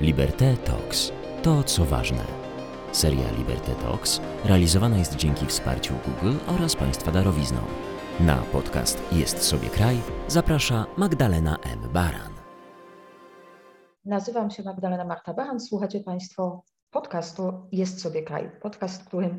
[0.00, 1.12] Liberté Talks.
[1.42, 2.24] To, co ważne.
[2.92, 7.58] Seria Liberté Talks realizowana jest dzięki wsparciu Google oraz Państwa darowizną.
[8.20, 9.96] Na podcast Jest sobie kraj
[10.28, 11.92] zaprasza Magdalena M.
[11.92, 12.32] Baran.
[14.04, 15.60] Nazywam się Magdalena Marta Baran.
[15.60, 18.50] Słuchacie Państwo podcastu Jest sobie kraj.
[18.62, 19.38] Podcast, w którym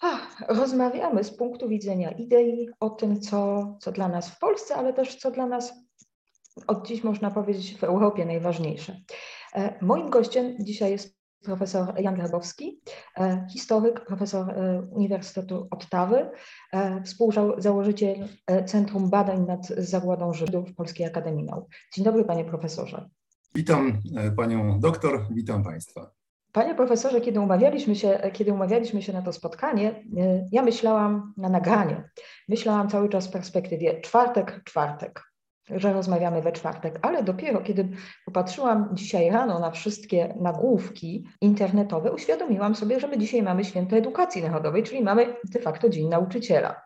[0.00, 4.92] ach, rozmawiamy z punktu widzenia idei o tym, co, co dla nas w Polsce, ale
[4.92, 5.86] też co dla nas
[6.66, 9.00] od dziś można powiedzieć w Europie najważniejsze.
[9.56, 12.80] E, moim gościem dzisiaj jest profesor Jan Grabowski,
[13.18, 16.30] e, historyk, profesor e, Uniwersytetu Ottawy,
[17.04, 18.28] współzałożyciel
[18.66, 21.68] Centrum Badań nad Zagładą Żydów Polskiej Akademii Nauk.
[21.94, 23.08] Dzień dobry, panie profesorze.
[23.54, 24.02] Witam
[24.36, 26.10] panią doktor, witam państwa.
[26.52, 30.04] Panie profesorze, kiedy umawialiśmy się, kiedy umawialiśmy się na to spotkanie,
[30.52, 32.10] ja myślałam na nagranie.
[32.48, 35.22] Myślałam cały czas w perspektywie czwartek, czwartek
[35.70, 37.88] że rozmawiamy we czwartek, ale dopiero kiedy
[38.24, 44.42] popatrzyłam dzisiaj rano na wszystkie nagłówki internetowe, uświadomiłam sobie, że my dzisiaj mamy święto edukacji
[44.42, 46.82] narodowej, czyli mamy de facto Dzień Nauczyciela.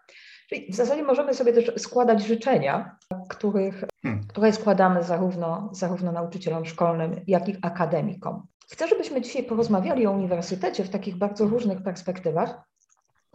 [0.48, 2.97] Czyli w zasadzie możemy sobie też składać życzenia,
[3.28, 4.27] których, hmm.
[4.28, 8.47] które składamy zarówno, zarówno nauczycielom szkolnym, jak i akademikom.
[8.73, 12.70] Chcę, żebyśmy dzisiaj porozmawiali o uniwersytecie w takich bardzo różnych perspektywach,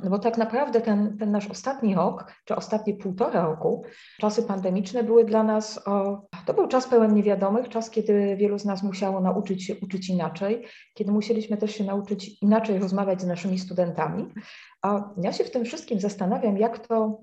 [0.04, 3.84] no bo tak naprawdę ten, ten nasz ostatni rok, czy ostatnie półtora roku,
[4.20, 8.66] czasy pandemiczne były dla nas, o, to był czas pełen niewiadomych, czas, kiedy wielu z
[8.66, 13.60] nas musiało nauczyć się uczyć inaczej, kiedy musieliśmy też się nauczyć inaczej rozmawiać z naszymi
[13.60, 14.28] studentami.
[14.82, 17.22] A ja się w tym wszystkim zastanawiam, jak to,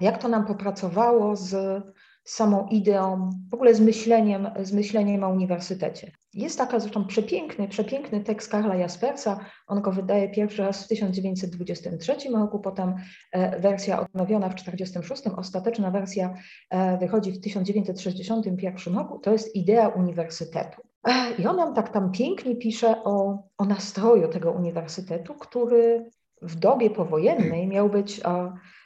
[0.00, 1.82] jak to nam popracowało z
[2.24, 6.12] samą ideą, w ogóle z myśleniem, z myśleniem o uniwersytecie.
[6.34, 9.40] Jest taka zresztą przepiękny, przepiękny tekst Karla Jaspersa.
[9.66, 12.94] On go wydaje pierwszy raz w 1923 roku, potem
[13.32, 16.34] e, wersja odnowiona w 1946, ostateczna wersja
[16.70, 19.18] e, wychodzi w 1961 roku.
[19.18, 20.82] To jest idea uniwersytetu.
[21.08, 26.10] E, I on nam tak tam pięknie pisze o, o nastroju tego uniwersytetu, który
[26.42, 28.20] w dobie powojennej miał być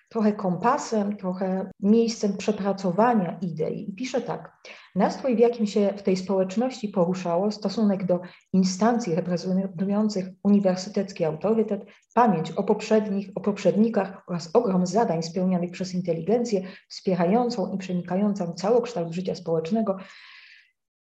[0.08, 3.90] trochę kompasem, trochę miejscem przepracowania idei.
[3.90, 4.56] I pisze tak.
[4.94, 8.20] Nastrój, w jakim się w tej społeczności poruszało, stosunek do
[8.52, 16.62] instancji reprezentujących uniwersytecki autorytet, pamięć o poprzednich, o poprzednikach oraz ogrom zadań spełnianych przez inteligencję
[16.88, 19.96] wspierającą i przenikającą całokształt życia społecznego,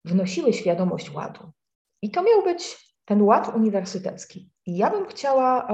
[0.05, 1.51] wnosiły świadomość ładu.
[2.01, 4.51] I to miał być ten ład uniwersytecki.
[4.65, 5.67] I ja bym chciała,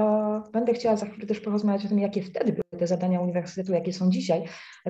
[0.46, 3.72] e, będę chciała za chwilę też porozmawiać o tym, jakie wtedy były te zadania uniwersytetu,
[3.72, 4.44] jakie są dzisiaj.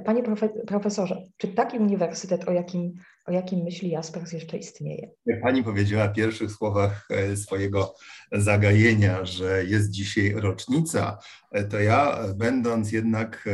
[0.05, 0.23] Panie
[0.67, 2.95] profesorze, czy taki uniwersytet, o jakim,
[3.27, 5.11] o jakim myśli Jaspers, jeszcze istnieje?
[5.27, 7.95] Jak pani powiedziała w pierwszych słowach e, swojego
[8.33, 11.19] zagajenia, że jest dzisiaj rocznica,
[11.53, 13.49] e, to ja, będąc jednak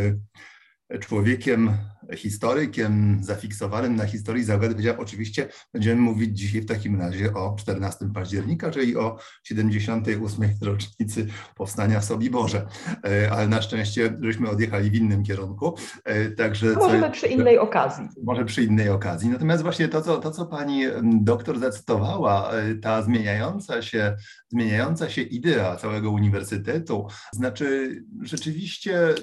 [1.01, 1.78] człowiekiem
[2.16, 8.10] historykiem zafiksowanym na historii Zagłady powiedział, oczywiście będziemy mówić dzisiaj w takim razie o 14
[8.15, 10.50] października, czyli o 78.
[10.62, 12.66] rocznicy powstania Sobiborze.
[13.06, 15.75] E, ale na szczęście żeśmy odjechali w innym kierunku.
[16.04, 18.04] E, także Możemy przy innej okazji.
[18.22, 19.28] Może przy innej okazji.
[19.28, 20.82] Natomiast właśnie to, co, to, co pani
[21.12, 24.16] doktor zacytowała, e, ta zmieniająca się,
[24.48, 29.15] zmieniająca się idea całego uniwersytetu, znaczy rzeczywiście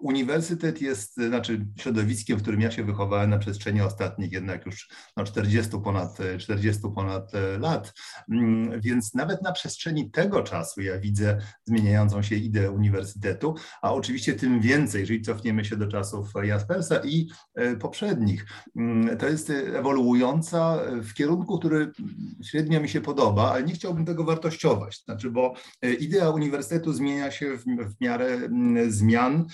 [0.00, 4.88] uniwersytet jest, znaczy środowisko środowiskiem, w którym ja się wychowałem na przestrzeni ostatnich jednak już
[5.16, 7.92] no, 40 ponad, 40 ponad e, lat.
[8.30, 14.34] Mm, więc nawet na przestrzeni tego czasu ja widzę zmieniającą się ideę uniwersytetu, a oczywiście
[14.34, 18.46] tym więcej, jeżeli cofniemy się do czasów Jaspersa i e, poprzednich.
[18.76, 21.92] Mm, to jest ewoluująca w kierunku, który
[22.42, 25.04] średnio mi się podoba, ale nie chciałbym tego wartościować.
[25.04, 29.46] Znaczy, bo e, idea uniwersytetu zmienia się w, w miarę mm, zmian,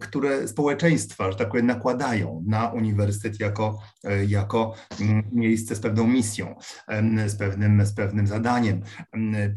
[0.00, 2.11] które społeczeństwa, że tak powiem, nakładają
[2.46, 6.54] na uniwersytet jako, e, jako mm, miejsce z pewną misją,
[7.26, 8.82] z pewnym, z pewnym zadaniem.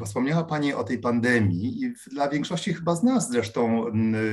[0.06, 3.86] Wspomniała Pani o tej pandemii i dla większości chyba z nas zresztą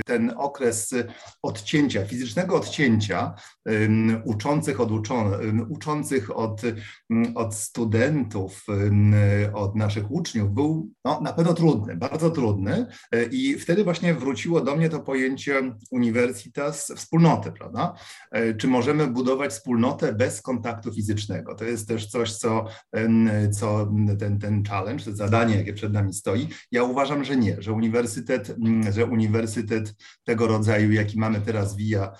[0.06, 0.94] ten okres
[1.42, 3.34] odcięcia, fizycznego odcięcia
[4.24, 4.90] uczących od,
[5.68, 6.62] uczących od,
[7.34, 8.66] od studentów,
[9.54, 14.60] od naszych uczniów był no, na pewno trudny, bardzo trudny e, i wtedy właśnie wróciło
[14.60, 17.94] do mnie to pojęcie uniwersytas, wspólnoty, prawda?
[18.30, 21.54] E, czy możemy budować wspólnotę bez kontaktu fizycznego.
[21.54, 22.64] To jest też coś, co,
[23.52, 26.48] co ten, ten challenge, to zadanie, jakie przed nami stoi.
[26.70, 28.56] Ja uważam, że nie, że uniwersytet,
[28.90, 29.94] że uniwersytet
[30.24, 32.12] tego rodzaju, jaki mamy teraz via,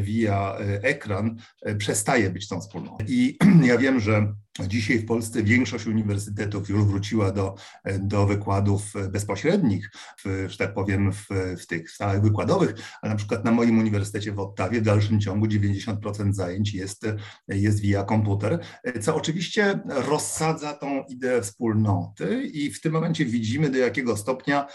[0.00, 3.04] via e, ekran, e, przestaje być tą wspólnotą.
[3.08, 3.38] I
[3.70, 7.54] ja wiem, że Dzisiaj w Polsce większość uniwersytetów już wróciła do,
[7.98, 9.90] do wykładów bezpośrednich,
[10.24, 11.26] w, że tak powiem, w,
[11.58, 15.46] w tych salach wykładowych, ale na przykład na moim uniwersytecie w Ottawie w dalszym ciągu
[15.46, 17.06] 90% zajęć jest,
[17.48, 18.58] jest via komputer,
[19.00, 24.66] co oczywiście rozsadza tą ideę wspólnoty i w tym momencie widzimy, do jakiego stopnia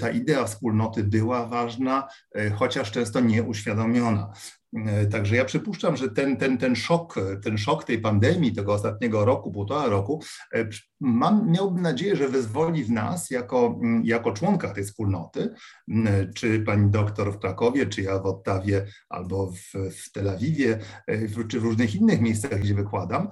[0.00, 2.08] ta idea wspólnoty była ważna,
[2.56, 4.32] chociaż często nieuświadomiona.
[4.76, 7.14] E, także ja przypuszczam, że ten, ten, ten szok,
[7.44, 10.22] ten szok tej pandemii, tego ostatniego roku, półtora roku,
[10.54, 10.68] e,
[11.00, 15.54] mam, miałbym nadzieję, że wyzwoli w nas, jako, jako członka tej wspólnoty,
[16.34, 21.44] czy pani doktor w Krakowie, czy ja w Ottawie, albo w, w Tel Awiwie, e,
[21.48, 23.28] czy w różnych innych miejscach, gdzie wykładam,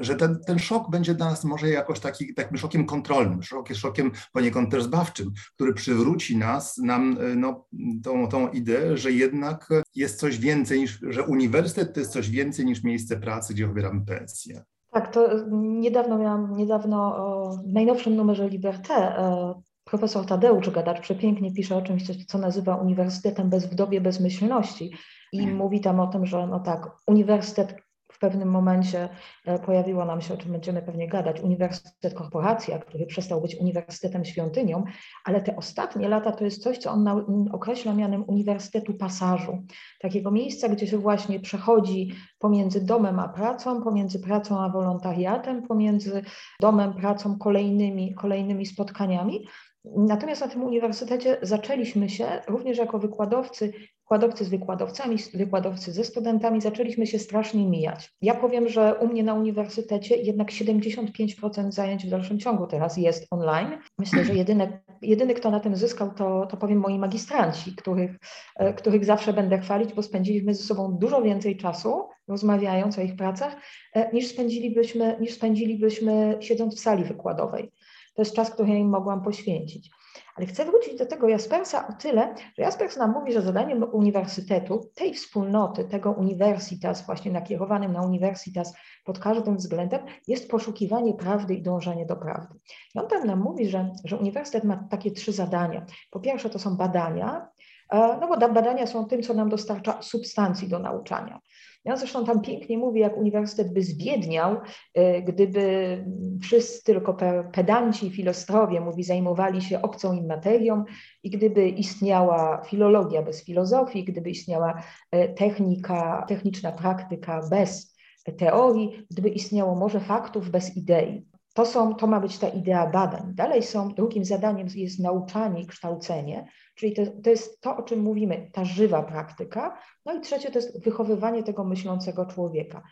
[0.00, 4.10] że ten, ten szok będzie dla nas może jakoś taki, takim szokiem kontrolnym, szokiem, szokiem
[4.32, 7.66] poniekąd też zbawczym, który przywróci nas, nam no,
[8.02, 12.66] tą, tą ideę, że jednak jest coś więcej niż, że uniwersytet to jest coś więcej
[12.66, 14.62] niż miejsce pracy, gdzie pobieramy pensję.
[14.90, 17.18] Tak, to niedawno miałam, niedawno
[17.64, 19.54] w najnowszym numerze Liberté e,
[19.84, 24.92] profesor Tadeusz Gadacz przepięknie pisze o czymś, co nazywa uniwersytetem bez wdobie bezmyślności
[25.32, 25.56] i hmm.
[25.56, 27.83] mówi tam o tym, że no tak, uniwersytet
[28.14, 29.08] w pewnym momencie
[29.44, 34.24] e, pojawiło nam się, o czym będziemy pewnie gadać, Uniwersytet Korporacja, który przestał być Uniwersytetem
[34.24, 34.84] Świątynią,
[35.24, 37.08] ale te ostatnie lata to jest coś, co on
[37.52, 39.62] określa mianem Uniwersytetu Pasażu.
[40.00, 46.22] Takiego miejsca, gdzie się właśnie przechodzi pomiędzy domem a pracą, pomiędzy pracą a wolontariatem, pomiędzy
[46.60, 49.46] domem, pracą, kolejnymi, kolejnymi spotkaniami.
[49.84, 53.72] Natomiast na tym uniwersytecie zaczęliśmy się również jako wykładowcy
[54.04, 58.12] wykładowcy z wykładowcami, wykładowcy ze studentami, zaczęliśmy się strasznie mijać.
[58.22, 63.26] Ja powiem, że u mnie na uniwersytecie jednak 75% zajęć w dalszym ciągu teraz jest
[63.30, 63.78] online.
[63.98, 68.18] Myślę, że jedyny, jedyny kto na tym zyskał, to, to powiem moi magistranci, których,
[68.56, 73.16] e, których zawsze będę chwalić, bo spędziliśmy ze sobą dużo więcej czasu rozmawiając o ich
[73.16, 73.56] pracach,
[73.94, 77.70] e, niż spędzilibyśmy, niż spędzilibyśmy siedząc w sali wykładowej.
[78.14, 79.90] To jest czas, który ja im mogłam poświęcić.
[80.36, 84.90] Ale chcę wrócić do tego Jaspersa o tyle, że Jaspers nam mówi, że zadaniem uniwersytetu,
[84.94, 88.74] tej wspólnoty, tego uniwersytas, właśnie nakierowanym na uniwersytas
[89.04, 92.58] pod każdym względem, jest poszukiwanie prawdy i dążenie do prawdy.
[92.94, 95.86] I on tam nam mówi, że, że uniwersytet ma takie trzy zadania.
[96.10, 97.48] Po pierwsze to są badania,
[97.90, 101.40] e, no bo badania są tym, co nam dostarcza substancji do nauczania.
[101.84, 104.56] Ja zresztą tam pięknie mówi, jak uniwersytet by zbiedniał,
[104.98, 106.04] y, gdyby
[106.42, 107.16] wszyscy tylko
[107.52, 110.84] pedanci, filostrowie, mówi, zajmowali się obcą im materią
[111.22, 114.82] i gdyby istniała filologia bez filozofii, gdyby istniała
[115.14, 117.94] y, technika, techniczna praktyka bez
[118.32, 121.33] teorii, gdyby istniało morze faktów bez idei.
[121.54, 123.22] To, są, to ma być ta idea badań.
[123.34, 128.00] Dalej są, drugim zadaniem jest nauczanie i kształcenie, czyli to, to jest to, o czym
[128.00, 129.78] mówimy, ta żywa praktyka.
[130.06, 132.82] No i trzecie to jest wychowywanie tego myślącego człowieka.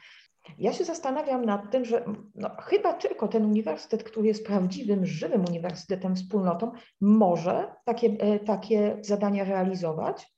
[0.58, 2.04] Ja się zastanawiam nad tym, że
[2.34, 8.98] no, chyba tylko ten uniwersytet, który jest prawdziwym, żywym uniwersytetem, wspólnotą, może takie, e, takie
[9.00, 10.34] zadania realizować.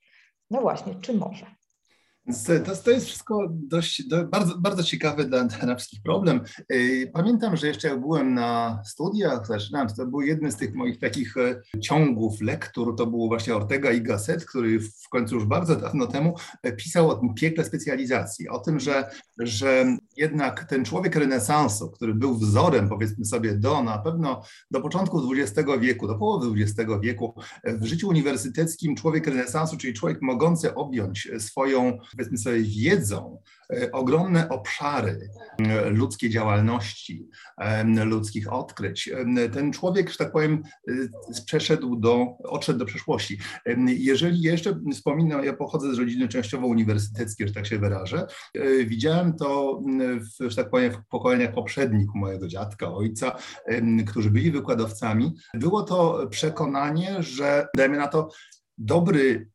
[0.50, 1.46] No właśnie, czy może?
[2.64, 6.40] To, to jest wszystko dość, do, bardzo, bardzo ciekawe dla, dla wszystkich problem.
[6.72, 10.98] Y, pamiętam, że jeszcze jak byłem na studiach, zaczynałem, to był jeden z tych moich
[10.98, 15.76] takich e, ciągów lektur, to był właśnie Ortega i Gasset, który w końcu już bardzo
[15.76, 21.16] dawno temu e, pisał o tym piekle specjalizacji, o tym, że, że jednak ten człowiek
[21.16, 26.62] renesansu, który był wzorem, powiedzmy sobie, do na pewno do początku XX wieku, do połowy
[26.62, 32.62] XX wieku, e, w życiu uniwersyteckim człowiek renesansu, czyli człowiek mogący objąć swoją powiedzmy sobie,
[32.62, 33.40] wiedzą
[33.70, 37.28] e, ogromne obszary e, ludzkiej działalności,
[37.58, 39.10] e, ludzkich odkryć.
[39.52, 40.62] Ten człowiek, że tak powiem,
[41.46, 43.38] przeszedł do, odszedł do przeszłości.
[43.86, 48.26] Jeżeli jeszcze wspominam, ja pochodzę z rodziny częściowo uniwersyteckiej, że tak się wyrażę,
[48.86, 49.80] widziałem to,
[50.40, 53.36] w, że tak powiem, w pokoleniach poprzednich mojego dziadka, ojca,
[54.06, 55.34] którzy byli wykładowcami.
[55.54, 58.28] Było to przekonanie, że, dajmy na to,
[58.78, 59.50] dobry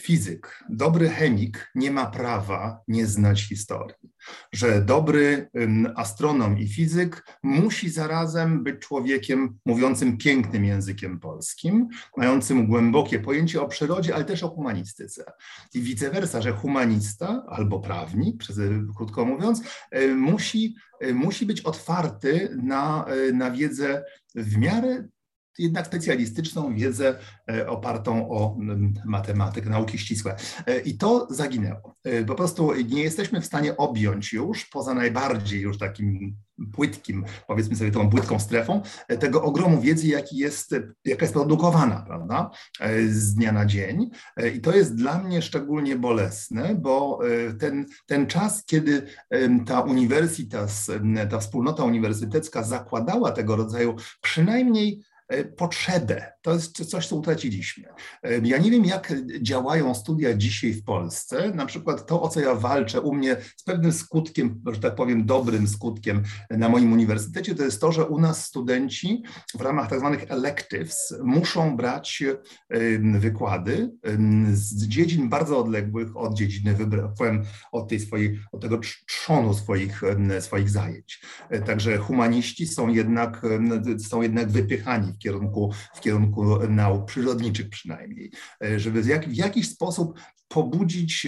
[0.00, 4.10] fizyk, dobry chemik nie ma prawa nie znać historii.
[4.52, 5.50] Że dobry
[5.94, 13.68] astronom i fizyk musi zarazem być człowiekiem mówiącym pięknym językiem polskim, mającym głębokie pojęcie o
[13.68, 15.24] przyrodzie, ale też o humanistyce.
[15.74, 18.42] I vice versa, że humanista albo prawnik,
[18.96, 25.08] krótko mówiąc, e, musi, e, musi być otwarty na, na wiedzę w miarę
[25.58, 27.18] jednak specjalistyczną wiedzę
[27.50, 28.56] e, opartą o
[29.04, 30.36] matematykę, nauki ścisłe.
[30.66, 31.94] E, I to zaginęło.
[32.04, 36.36] E, po prostu nie jesteśmy w stanie objąć już, poza najbardziej już takim
[36.72, 38.82] płytkim, powiedzmy sobie tą płytką strefą,
[39.20, 42.50] tego ogromu wiedzy, jaki jest, jaka jest produkowana, prawda,
[43.08, 44.10] z dnia na dzień.
[44.54, 47.18] I to jest dla mnie szczególnie bolesne, bo
[47.58, 49.06] ten, ten czas, kiedy
[49.66, 50.90] ta uniwersytas,
[51.30, 55.02] ta wspólnota uniwersytecka zakładała tego rodzaju przynajmniej
[55.56, 56.32] potrzebę.
[56.42, 57.88] To jest coś, co utraciliśmy.
[58.22, 61.50] E, ja nie wiem, jak działają studia dzisiaj w Polsce.
[61.54, 65.26] Na przykład to, o co ja walczę u mnie z pewnym skutkiem, że tak powiem,
[65.26, 69.22] dobrym skutkiem na moim uniwersytecie, to jest to, że u nas studenci
[69.58, 72.22] w ramach tak zwanych electives muszą brać
[73.18, 73.90] wykłady
[74.52, 76.76] z dziedzin bardzo odległych od dziedziny,
[77.18, 77.42] powiem,
[77.72, 80.02] od, tej swojej, od tego trzonu swoich,
[80.40, 81.20] swoich zajęć.
[81.50, 83.42] E, także humaniści są jednak,
[83.98, 88.32] są jednak wypychani w kierunku, w kierunku nauk przyrodniczych przynajmniej,
[88.64, 91.26] e, żeby w, jak, w jakiś sposób pobudzić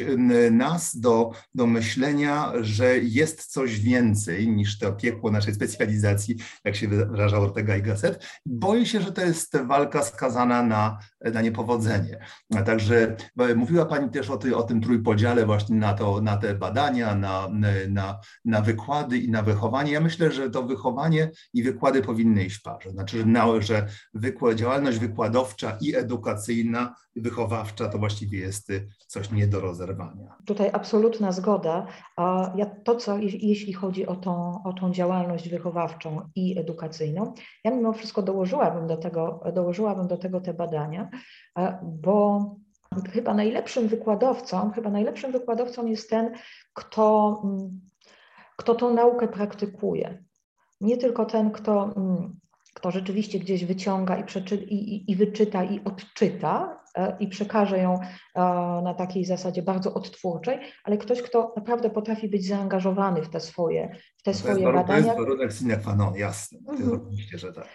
[0.50, 6.88] nas do, do myślenia, że jest coś więcej niż to piekło naszej specjalizacji, jak się
[6.88, 8.26] wyrażał Ortega i Gasset.
[8.46, 10.98] Boję się, że to jest walka skazana na,
[11.32, 12.18] na niepowodzenie.
[12.66, 13.16] Także
[13.56, 17.48] mówiła Pani też o, ty, o tym trójpodziale właśnie na, to, na te badania, na,
[17.88, 19.92] na, na wykłady i na wychowanie.
[19.92, 22.90] Ja myślę, że to wychowanie i wykłady powinny iść w parze.
[22.90, 23.24] Znaczy,
[23.58, 28.72] że wykład, działalność wykładowcza i edukacyjna, wychowawcza to właściwie jest
[29.08, 30.36] coś nie do rozerwania.
[30.46, 31.86] Tutaj absolutna zgoda.
[32.16, 37.34] A ja to, co jeśli chodzi o tą, o tą działalność wychowawczą i edukacyjną,
[37.64, 41.10] ja mimo wszystko dołożyłabym do tego, dołożyłabym do tego te badania,
[41.58, 42.40] e, bo
[43.12, 46.34] chyba najlepszym wykładowcą, chyba najlepszym wykładowcą jest ten,
[46.74, 47.80] kto, mm,
[48.56, 50.24] kto tą naukę praktykuje.
[50.80, 52.36] Nie tylko ten, kto mm,
[52.74, 56.80] kto rzeczywiście gdzieś wyciąga i, przeczy, i, i, wyczyta i odczyta
[57.20, 58.40] i przekaże ją e,
[58.84, 63.96] na takiej zasadzie bardzo odtwórczej, ale ktoś, kto naprawdę potrafi być zaangażowany w te swoje,
[64.16, 65.02] w te swoje to badania.
[65.02, 66.92] To jest warunek sine qua non, jasne, mhm.
[66.92, 67.68] oczywiście, że tak.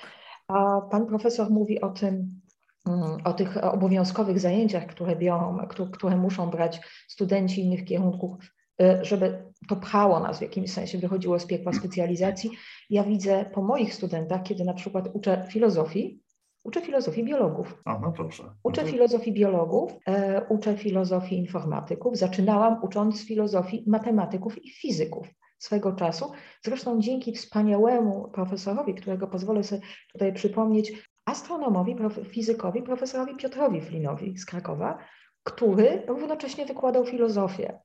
[0.48, 2.42] A pan profesor mówi o tym,
[2.88, 5.58] mm, o tych obowiązkowych zajęciach, które biorą,
[5.92, 8.38] które muszą brać studenci innych kierunków
[8.82, 12.50] Y, żeby to pchało nas w jakimś sensie, wychodziło z piekła specjalizacji.
[12.90, 16.23] Ja widzę po moich studentach, kiedy na przykład uczę filozofii,
[16.64, 17.82] uczę filozofii biologów.
[17.86, 18.44] A, no proszę.
[18.64, 22.18] Uczę filozofii biologów, e, uczę filozofii informatyków.
[22.18, 25.28] Zaczynałam ucząc filozofii matematyków i fizyków
[25.58, 26.32] swego czasu.
[26.62, 34.46] Zresztą dzięki wspaniałemu profesorowi, którego pozwolę sobie tutaj przypomnieć, astronomowi, fizykowi, profesorowi Piotrowi Flinowi z
[34.46, 34.98] Krakowa,
[35.44, 37.80] który równocześnie wykładał filozofię.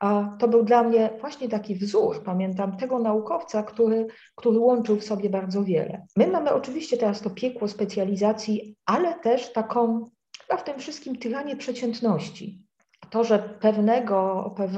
[0.00, 5.04] A to był dla mnie właśnie taki wzór, pamiętam, tego naukowca, który, który łączył w
[5.04, 6.06] sobie bardzo wiele.
[6.16, 11.56] My mamy oczywiście teraz to piekło specjalizacji, ale też taką, chyba w tym wszystkim tyranie
[11.56, 12.62] przeciętności.
[13.10, 14.70] To, że pewnego, pew,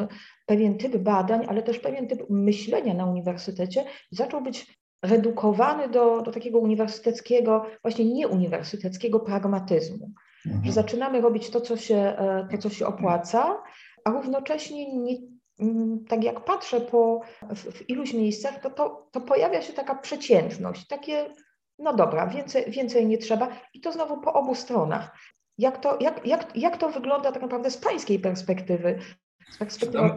[0.47, 6.33] pewien typ badań, ale też pewien typ myślenia na uniwersytecie zaczął być redukowany do, do
[6.33, 10.11] takiego uniwersyteckiego, właśnie nieuniwersyteckiego pragmatyzmu.
[10.47, 10.65] Mhm.
[10.65, 13.63] Że zaczynamy robić to, co się, e, to, co się opłaca,
[14.05, 15.17] a równocześnie nie,
[15.61, 19.95] mm, tak jak patrzę po, w, w iluś miejscach, to, to, to pojawia się taka
[19.95, 21.35] przeciętność, takie,
[21.79, 25.19] no dobra, więcej, więcej nie trzeba i to znowu po obu stronach.
[25.59, 28.99] Jak to, jak, jak, jak to wygląda tak naprawdę z pańskiej perspektywy?
[29.51, 30.11] Z perspektywy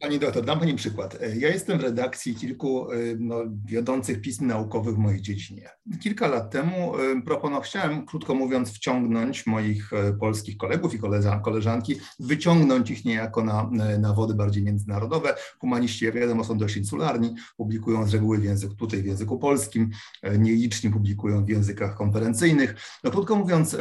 [0.00, 1.18] Pani doktor, dam Pani przykład.
[1.38, 5.68] Ja jestem w redakcji kilku y, no, wiodących pism naukowych w mojej dziedzinie.
[6.00, 10.98] Kilka lat temu y, proponowałem, chciałem, krótko mówiąc, wciągnąć moich y, polskich kolegów i
[11.42, 15.34] koleżanki, wyciągnąć ich niejako na, na wody bardziej międzynarodowe.
[15.60, 19.90] Humaniści, jak wiadomo, są dość insularni, publikują z reguły w języku, tutaj w języku polskim,
[20.38, 22.74] nieliczni publikują w językach konferencyjnych.
[23.04, 23.76] No krótko mówiąc,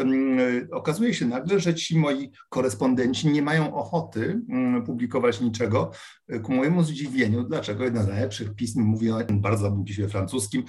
[0.72, 4.42] okazuje się nagle, że ci moi korespondenci nie mają ochoty
[4.86, 5.92] publikować publikować niczego.
[6.44, 10.64] Ku mojemu zdziwieniu, dlaczego jedna z najlepszych pism mówi o bardzo dobrym piśmie francuskim,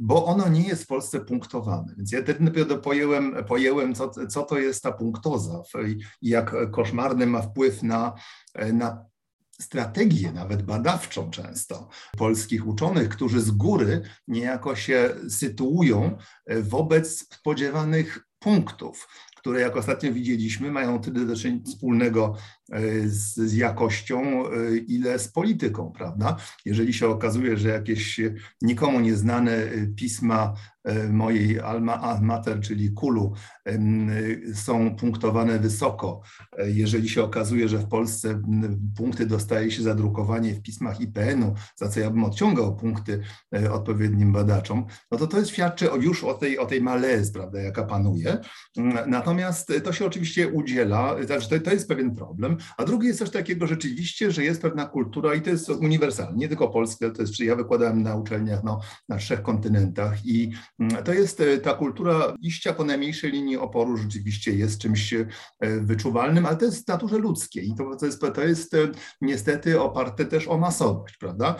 [0.00, 1.94] bo ono nie jest w Polsce punktowane.
[1.96, 7.26] Więc ja wtedy dopiero pojęłem, pojęłem co, co to jest ta punktoza i jak koszmarny
[7.26, 8.14] ma wpływ na,
[8.72, 9.04] na
[9.60, 16.16] strategię, nawet badawczą często, polskich uczonych, którzy z góry niejako się sytuują
[16.46, 19.08] wobec spodziewanych punktów
[19.44, 22.63] które jak ostatnio widzieliśmy, mają tyle do czynienia wspólnego e,
[23.06, 26.36] z, z, jakością, e, ile z polityką, prawda?
[26.64, 28.20] Jeżeli się okazuje, że jakieś
[28.62, 30.54] nikomu nieznane e, pisma
[31.10, 33.32] mojej alma mater, czyli Kulu,
[34.54, 36.20] są punktowane wysoko.
[36.66, 38.42] Jeżeli się okazuje, że w Polsce
[38.96, 43.20] punkty dostaje się za drukowanie w pismach IPN-u, za co ja bym odciągał punkty
[43.70, 48.38] odpowiednim badaczom, no to to świadczy już o tej, o tej malaise, prawda, jaka panuje.
[49.06, 53.30] Natomiast to się oczywiście udziela, znaczy to, to jest pewien problem, A drugie jest coś
[53.30, 57.40] takiego rzeczywiście, że jest pewna kultura i to jest uniwersalne, nie tylko polskie, to jest,
[57.40, 62.34] ja wykładałem na uczelniach no, na trzech kontynentach i mm, to jest e, ta kultura
[62.40, 65.26] iścia po najmniejszej linii oporu rzeczywiście jest czymś e,
[65.80, 68.76] wyczuwalnym, ale to jest w naturze ludzkiej i to, to, jest, to jest
[69.20, 71.56] niestety oparte też o masowość, prawda?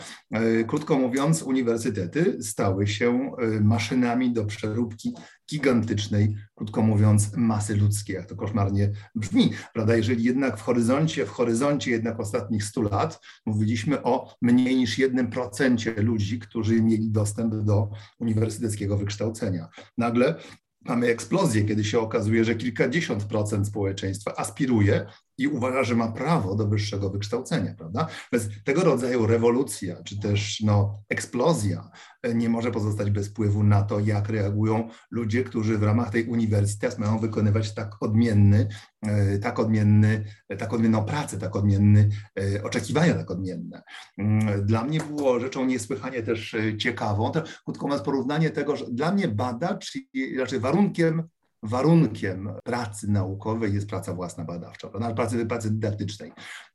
[0.67, 5.13] Krótko mówiąc, uniwersytety stały się maszynami do przeróbki
[5.51, 9.95] gigantycznej, krótko mówiąc, masy ludzkiej, jak to koszmarnie brzmi, prawda?
[9.95, 16.03] Jeżeli jednak w horyzoncie, w horyzoncie jednak ostatnich 100 lat mówiliśmy o mniej niż 1%
[16.03, 19.67] ludzi, którzy mieli dostęp do uniwersyteckiego wykształcenia.
[19.97, 20.35] Nagle
[20.81, 25.05] mamy eksplozję, kiedy się okazuje, że kilkadziesiąt procent społeczeństwa aspiruje
[25.37, 28.07] i uważa, że ma prawo do wyższego wykształcenia, prawda?
[28.33, 31.89] Więc tego rodzaju rewolucja, czy też no, eksplozja
[32.21, 36.27] e, nie może pozostać bez wpływu na to, jak reagują ludzie, którzy w ramach tej
[36.27, 38.67] uniwersytet mają wykonywać tak odmienny,
[39.01, 40.25] e, tak odmienny,
[40.57, 43.83] tak odmienną pracę, tak odmienny, e, oczekiwania tak odmienne.
[44.17, 47.31] Mm, dla mnie było rzeczą niesłychanie też ciekawą,
[47.65, 49.97] krótko mówiąc porównanie tego, że dla mnie badacz,
[50.37, 51.23] raczej warunkiem
[51.67, 56.31] warunkiem pracy naukowej jest praca własna badawcza, pracy, pracy dydaktycznej.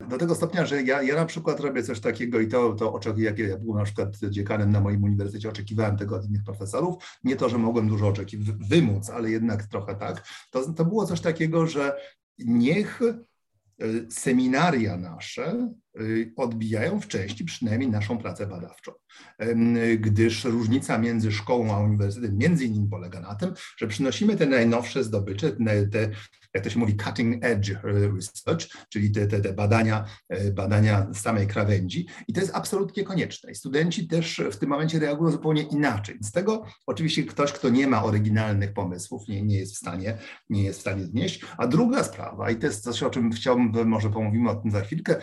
[0.09, 3.25] Do tego stopnia, że ja, ja na przykład robię coś takiego i to, to oczekuję,
[3.25, 7.19] jak ja byłem na przykład dziekanem na moim uniwersytecie, oczekiwałem tego od innych profesorów.
[7.25, 10.25] Nie to, że mogłem dużo oczekiwać, wymóc, ale jednak trochę tak.
[10.51, 11.97] To, to było coś takiego, że
[12.39, 13.01] niech
[13.83, 15.73] Y, seminaria nasze
[16.37, 18.93] odbijają w części przynajmniej naszą pracę badawczą,
[19.99, 25.05] gdyż różnica między szkołą a uniwersytetem między innymi polega na tym, że przynosimy te najnowsze
[25.05, 25.53] zdobycze,
[25.93, 26.11] te
[26.55, 31.47] jak to się mówi, cutting edge research, czyli te, te, te badania, e, badania samej
[31.47, 33.53] krawędzi i to jest absolutnie konieczne.
[33.53, 36.19] I studenci też w tym momencie reagują zupełnie inaczej.
[36.21, 40.19] Z tego oczywiście ktoś, kto nie ma oryginalnych pomysłów, nie, nie jest w stanie,
[40.51, 41.45] nie jest w stanie znieść.
[41.59, 44.81] A druga sprawa, i to jest coś, o czym chciałbym, może pomówimy o tym za
[44.81, 45.17] chwilkę,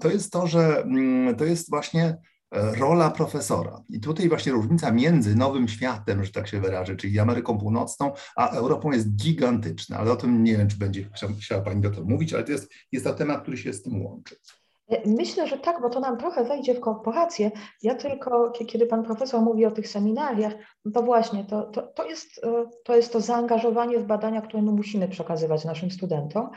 [0.00, 2.16] to jest to, że mm, to jest właśnie
[2.52, 3.82] rola profesora.
[3.88, 8.48] I tutaj właśnie różnica między nowym światem, że tak się wyrażę, czyli Ameryką Północną, a
[8.48, 11.08] Europą jest gigantyczna, ale o tym nie wiem, czy będzie
[11.40, 14.36] chciała Pani doktor mówić, ale to jest, jest to temat, który się z tym łączy.
[15.06, 17.50] Myślę, że tak, bo to nam trochę wejdzie w korporację.
[17.82, 20.52] Ja tylko, kiedy pan profesor mówi o tych seminariach,
[20.94, 24.72] to właśnie to, to, to, jest, e, to jest to zaangażowanie w badania, które my
[24.72, 26.50] musimy przekazywać naszym studentom.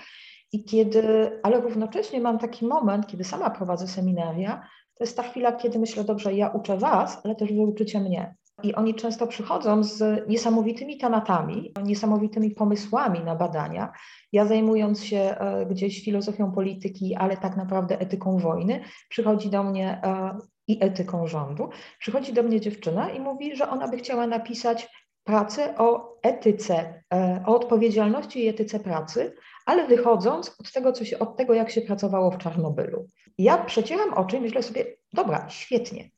[0.53, 5.51] I kiedy, ale równocześnie mam taki moment, kiedy sama prowadzę seminaria, to jest ta chwila,
[5.51, 8.35] kiedy myślę, dobrze, ja uczę Was, ale też Wy uczycie mnie.
[8.63, 13.91] I oni często przychodzą z niesamowitymi tematami, niesamowitymi pomysłami na badania.
[14.31, 20.01] Ja zajmując się e, gdzieś filozofią polityki, ale tak naprawdę etyką wojny, przychodzi do mnie
[20.03, 20.37] e,
[20.67, 24.89] i etyką rządu, przychodzi do mnie dziewczyna i mówi, że ona by chciała napisać
[25.23, 29.35] pracę o etyce, e, o odpowiedzialności i etyce pracy,
[29.65, 33.07] ale wychodząc od tego, się, od tego, jak się pracowało w Czarnobylu.
[33.37, 36.09] Ja przecieram oczy i myślę sobie, dobra, świetnie,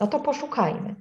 [0.00, 0.94] no to poszukajmy.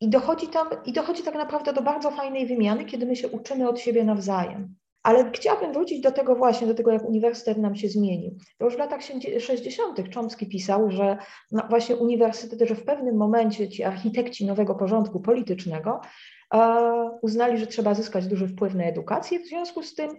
[0.00, 3.68] I dochodzi tam, i dochodzi tak naprawdę do bardzo fajnej wymiany, kiedy my się uczymy
[3.68, 4.74] od siebie nawzajem.
[5.02, 8.36] Ale chciałabym wrócić do tego właśnie, do tego, jak uniwersytet nam się zmienił.
[8.58, 9.00] To już w latach
[9.38, 10.14] 60.
[10.14, 11.16] Chomsky pisał, że
[11.50, 16.00] no właśnie uniwersytet, że w pewnym momencie ci architekci nowego porządku politycznego
[17.22, 19.40] uznali, że trzeba zyskać duży wpływ na edukację.
[19.40, 20.10] W związku z tym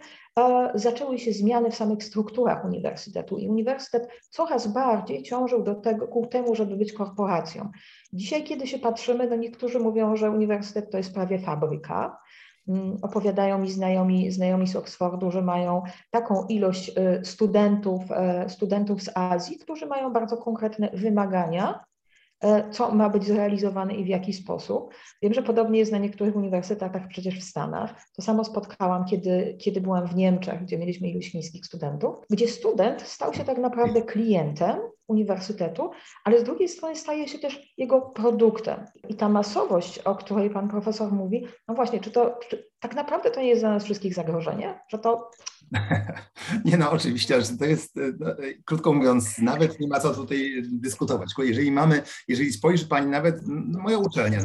[0.74, 6.28] zaczęły się zmiany w samych strukturach uniwersytetu i uniwersytet coraz bardziej ciążył do tego, ku
[6.28, 7.72] temu, żeby być korporacją.
[8.14, 12.18] Dzisiaj, kiedy się patrzymy, no niektórzy mówią, że uniwersytet to jest prawie fabryka.
[12.68, 18.02] Mm, opowiadają mi znajomi, znajomi z Oxfordu, że mają taką ilość y, studentów,
[18.46, 21.91] y, studentów z Azji, którzy mają bardzo konkretne wymagania E,
[22.72, 24.94] co ma być zrealizowane i w jaki sposób.
[25.22, 27.96] Wiem, że podobnie jest na niektórych uniwersytetach przecież w Stanach.
[28.16, 33.02] To samo spotkałam, kiedy, kiedy byłam w Niemczech, gdzie mieliśmy iluś chińskich studentów, gdzie student
[33.02, 35.92] stał się tak naprawdę klientem uniwersytetu,
[36.24, 38.86] ale z drugiej strony staje się też jego produktem.
[39.10, 43.32] I ta masowość, o której pan profesor mówi, no właśnie, czy to czy tak naprawdę
[43.32, 45.32] to nie jest dla nas wszystkich zagrożenie, że to
[46.66, 48.28] nie no, oczywiście, że to jest, no,
[48.66, 51.34] krótko mówiąc, nawet nie ma co tutaj dyskutować.
[51.38, 54.40] Jeżeli mamy, jeżeli spojrzy Pani nawet, no moja uczelnia,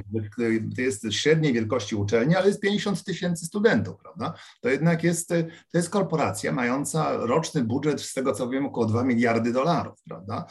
[0.76, 4.34] to jest średniej wielkości uczelnia, ale jest 50 tysięcy studentów, prawda?
[4.60, 9.04] To jednak jest, to jest korporacja mająca roczny budżet, z tego co wiem, około 2
[9.04, 10.46] miliardy dolarów, prawda?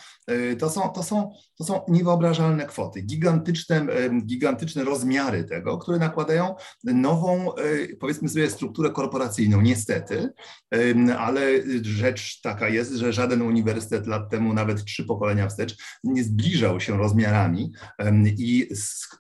[0.60, 3.86] To są, to są, to są niewyobrażalne kwoty, gigantyczne,
[4.26, 7.50] gigantyczne rozmiary tego, które nakładają nową,
[8.00, 10.30] powiedzmy sobie, strukturę korporacyjną, niestety,
[11.18, 11.42] ale
[11.82, 16.98] rzecz taka jest, że żaden uniwersytet lat temu, nawet trzy pokolenia wstecz, nie zbliżał się
[16.98, 17.74] rozmiarami
[18.26, 18.70] i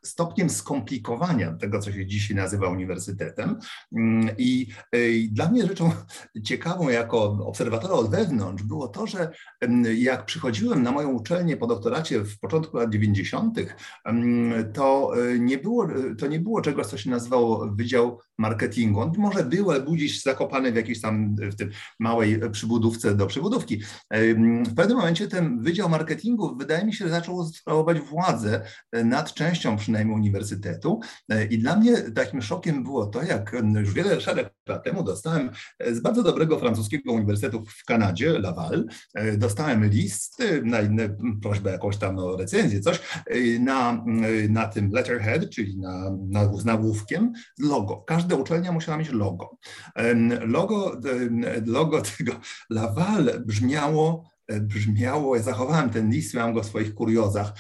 [0.03, 3.59] stopniem skomplikowania tego, co się dzisiaj nazywa uniwersytetem.
[4.37, 4.67] I
[5.31, 5.91] dla mnie rzeczą
[6.43, 9.31] ciekawą jako obserwatora od wewnątrz było to, że
[9.95, 13.59] jak przychodziłem na moją uczelnię po doktoracie w początku lat 90.,
[14.73, 18.99] to e, nie było, to nie było czegoś, co się nazywało Wydział Marketingu.
[18.99, 23.27] On może był, ale był gdzieś zakopany w jakiejś tam w tym małej przybudówce do
[23.27, 23.81] przybudówki.
[24.67, 29.77] W pewnym momencie ten Wydział Marketingu wydaje mi się, zaczął sprawować władzę e, nad częścią
[29.77, 34.83] przynajmniej uniwersytetu e, i dla mnie takim szokiem było to, jak już wiele szereg lat
[34.83, 35.49] temu dostałem
[35.91, 38.85] z bardzo dobrego francuskiego uniwersytetu w Kanadzie, Laval,
[39.37, 42.99] dostałem list na inne prośbę jakąś tam recenzję, coś,
[43.59, 44.05] na,
[44.49, 48.03] na tym letterhead, czyli na, na, z nagłówkiem, logo.
[48.07, 49.57] Każda uczelnia musiała mieć logo.
[50.41, 51.01] Logo,
[51.65, 52.33] logo tego
[52.69, 57.53] Laval brzmiało brzmiało, ja zachowałem ten list, miałem go w swoich kuriozach,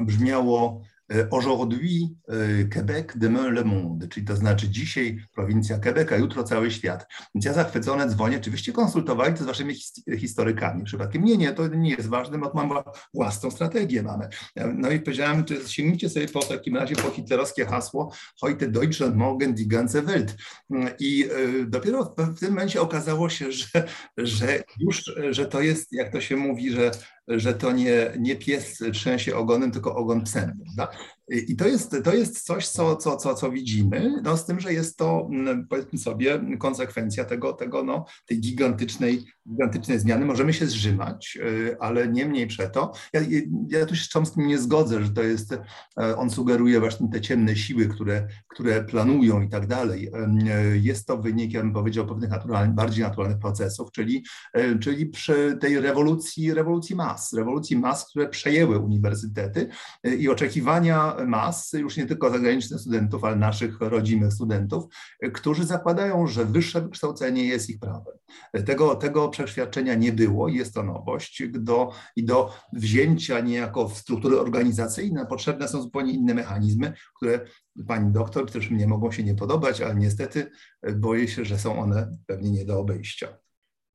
[0.00, 0.91] brzmiało E,
[1.30, 6.70] aujourd'hui e, Québec, demain le monde, czyli to znaczy dzisiaj prowincja Quebec, a jutro cały
[6.70, 7.06] świat.
[7.34, 9.74] Więc ja zachwycony dzwonię, oczywiście konsultowali to z waszymi
[10.18, 10.84] historykami.
[10.84, 12.72] Przypadkiem nie, nie, to nie jest ważne, bo mam
[13.14, 14.28] własną strategię mamy.
[14.74, 19.54] No i powiedziałem, czy sięgnijcie sobie po takim razie po hitlerowskie hasło heute Deutschland, morgen
[19.54, 20.36] die ganze Welt.
[20.98, 23.84] I e, dopiero w tym momencie okazało się, że,
[24.18, 26.90] że już, że to jest, jak to się mówi, że
[27.28, 30.58] że to nie, nie pies trzęsie ogonem, tylko ogon psem.
[30.64, 30.98] Prawda?
[31.28, 34.72] I to jest, to jest coś, co, co, co, co widzimy, no, z tym, że
[34.72, 40.26] jest to, mm, powiedzmy sobie, konsekwencja tego, tego no, tej gigantycznej, gigantycznej zmiany.
[40.26, 42.92] Możemy się zrzymać, y, ale nie mniej przeto.
[43.12, 43.20] Ja,
[43.68, 47.20] ja tu się z Chomskim nie zgodzę, że to jest, e, on sugeruje właśnie te
[47.20, 50.10] ciemne siły, które, które planują i tak dalej.
[50.14, 55.80] E, jest to wynikiem, powiedział, pewnych naturalnych, bardziej naturalnych procesów, czyli, e, czyli przy tej
[55.80, 59.68] rewolucji, rewolucji mas, rewolucji mas, które przejęły uniwersytety
[60.18, 64.84] i oczekiwania mas, już nie tylko zagranicznych studentów, ale naszych rodzimych studentów,
[65.32, 68.14] którzy zakładają, że wyższe wykształcenie jest ich prawem.
[68.66, 71.42] Tego, tego przeświadczenia nie było jest to nowość.
[71.50, 77.40] Do, I do wzięcia niejako w struktury organizacyjne potrzebne są zupełnie inne mechanizmy, które
[77.88, 80.50] pani doktor też mnie mogą się nie podobać, ale niestety
[80.96, 83.38] boję się, że są one pewnie nie do obejścia.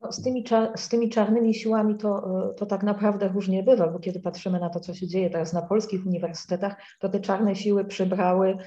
[0.01, 4.19] No, z, tymi z tymi czarnymi siłami to, to tak naprawdę różnie bywa, bo kiedy
[4.19, 8.57] patrzymy na to, co się dzieje teraz na polskich uniwersytetach, to te czarne siły przybrały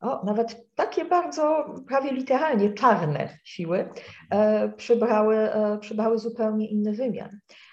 [0.00, 3.88] o, nawet takie bardzo prawie literalnie czarne siły
[4.30, 7.30] e, przybrały, e, przybrały zupełnie inny wymiar.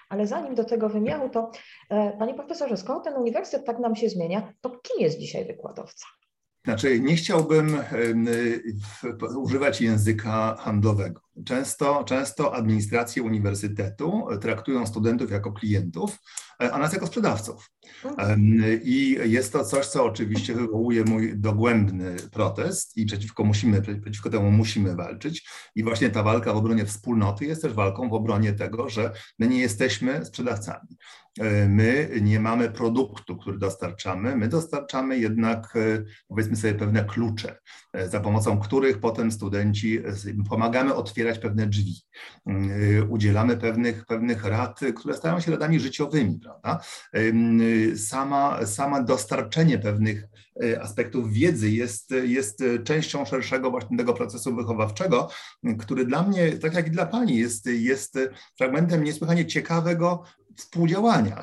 [0.08, 1.50] Ale zanim do tego wymiaru, to
[1.90, 6.06] e, panie profesorze, skoro ten uniwersytet tak nam się zmienia, to kim jest dzisiaj wykładowca?
[6.64, 7.78] Znaczy, nie chciałbym
[9.36, 11.20] używać języka handlowego.
[11.44, 16.18] Często, często administracje uniwersytetu traktują studentów jako klientów,
[16.58, 17.70] a nas jako sprzedawców.
[18.82, 24.50] I jest to coś, co oczywiście wywołuje mój dogłębny protest i przeciwko, musimy, przeciwko temu
[24.50, 25.48] musimy walczyć.
[25.74, 29.48] I właśnie ta walka w obronie wspólnoty jest też walką w obronie tego, że my
[29.48, 30.96] nie jesteśmy sprzedawcami.
[31.40, 37.58] E, my nie mamy produktu, który dostarczamy, my dostarczamy jednak, e, powiedzmy sobie, pewne klucze,
[37.92, 39.98] e, za pomocą których potem studenci
[40.48, 42.02] pomagamy otwierać pewne drzwi,
[43.08, 46.80] udzielamy pewnych, pewnych rad, które stają się radami życiowymi, prawda?
[47.96, 50.24] Sama, sama dostarczenie pewnych
[50.80, 55.30] aspektów wiedzy jest, jest częścią szerszego właśnie tego procesu wychowawczego,
[55.78, 58.18] który dla mnie, tak jak i dla Pani, jest, jest
[58.58, 60.22] fragmentem niesłychanie ciekawego
[60.58, 61.42] współdziałania.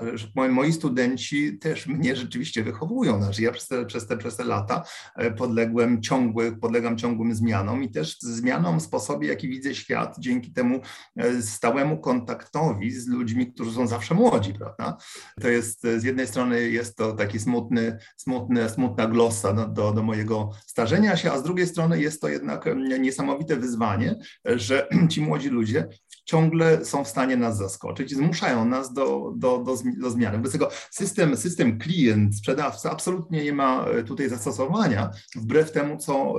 [0.49, 3.23] Moi studenci też mnie rzeczywiście wychowują.
[3.23, 4.83] Znaczy ja przez te, przez te, przez te lata
[5.15, 10.51] e, podległem ciągły, podlegam ciągłym zmianom i też zmianom w sposobie, jaki widzę świat, dzięki
[10.51, 10.79] temu
[11.15, 14.97] e, stałemu kontaktowi z ludźmi, którzy są zawsze młodzi, prawda?
[15.41, 20.03] To jest z jednej strony jest to taki smutny, smutny, smutna glosa do, do, do
[20.03, 22.65] mojego starzenia się, a z drugiej strony jest to jednak
[22.99, 25.87] niesamowite wyzwanie, że ci młodzi ludzie
[26.25, 30.37] ciągle są w stanie nas zaskoczyć i zmuszają nas do, do, do, do zmiany.
[30.37, 36.35] Wobec tego system, system klient, sprzedawca absolutnie nie ma e, tutaj zastosowania, wbrew temu, co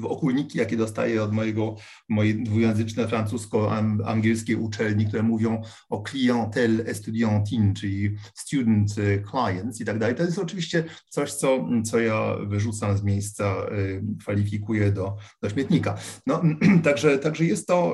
[0.00, 1.74] w okulniki, jakie dostaję od mojego,
[2.08, 9.98] mojej dwujęzyczne francusko-angielskiej uczelni, które mówią o clientèle estudiantine, czyli student e, clients i tak
[9.98, 10.14] dalej.
[10.14, 13.54] To jest oczywiście coś, co, co ja wyrzucam z miejsca,
[14.20, 15.96] kwalifikuję do, do śmietnika.
[16.26, 16.42] No,
[16.84, 17.92] także, także jest to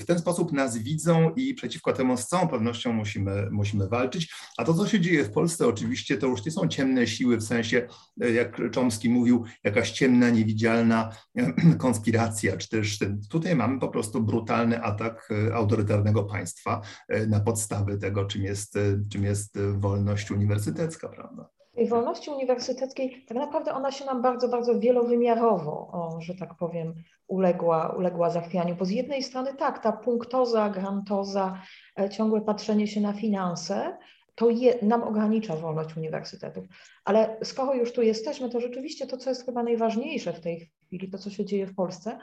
[0.00, 4.34] w ten sposób nas widzą i przeciwko temu z całą pewnością musimy, musimy walczyć.
[4.56, 7.42] A to, co się dzieje w Polsce, oczywiście to już nie są ciemne siły, w
[7.42, 7.86] sensie,
[8.16, 11.12] jak Chomsky mówił, jakaś ciemna, niewidzialna
[11.78, 12.98] konspiracja, czy też
[13.30, 16.80] tutaj mamy po prostu brutalny atak autorytarnego państwa
[17.28, 18.78] na podstawy tego, czym jest,
[19.12, 21.57] czym jest wolność uniwersytecka, prawda?
[21.78, 26.94] Tej wolności uniwersyteckiej, tak naprawdę ona się nam bardzo, bardzo wielowymiarowo, o, że tak powiem,
[27.28, 28.76] uległa, uległa zachwianiu.
[28.76, 31.62] Bo z jednej strony tak, ta punktoza, grantoza,
[32.00, 33.96] e, ciągłe patrzenie się na finanse,
[34.34, 36.64] to je, nam ogranicza wolność uniwersytetów.
[37.04, 41.10] Ale skoro już tu jesteśmy, to rzeczywiście to, co jest chyba najważniejsze w tej chwili,
[41.10, 42.18] to, co się dzieje w Polsce,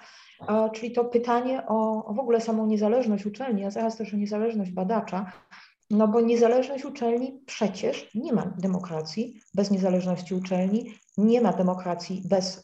[0.74, 4.72] czyli to pytanie o, o w ogóle samą niezależność uczelni, a zaraz też o niezależność
[4.72, 5.32] badacza,
[5.90, 12.58] no bo niezależność uczelni przecież nie ma demokracji bez niezależności uczelni, nie ma demokracji bez
[12.58, 12.62] y,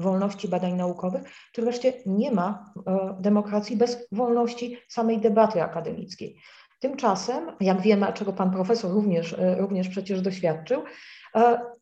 [0.00, 2.82] wolności badań naukowych, czy wreszcie nie ma y,
[3.22, 6.36] demokracji bez wolności samej debaty akademickiej.
[6.80, 10.82] Tymczasem, jak wiemy, a czego pan profesor również, y, również przecież doświadczył,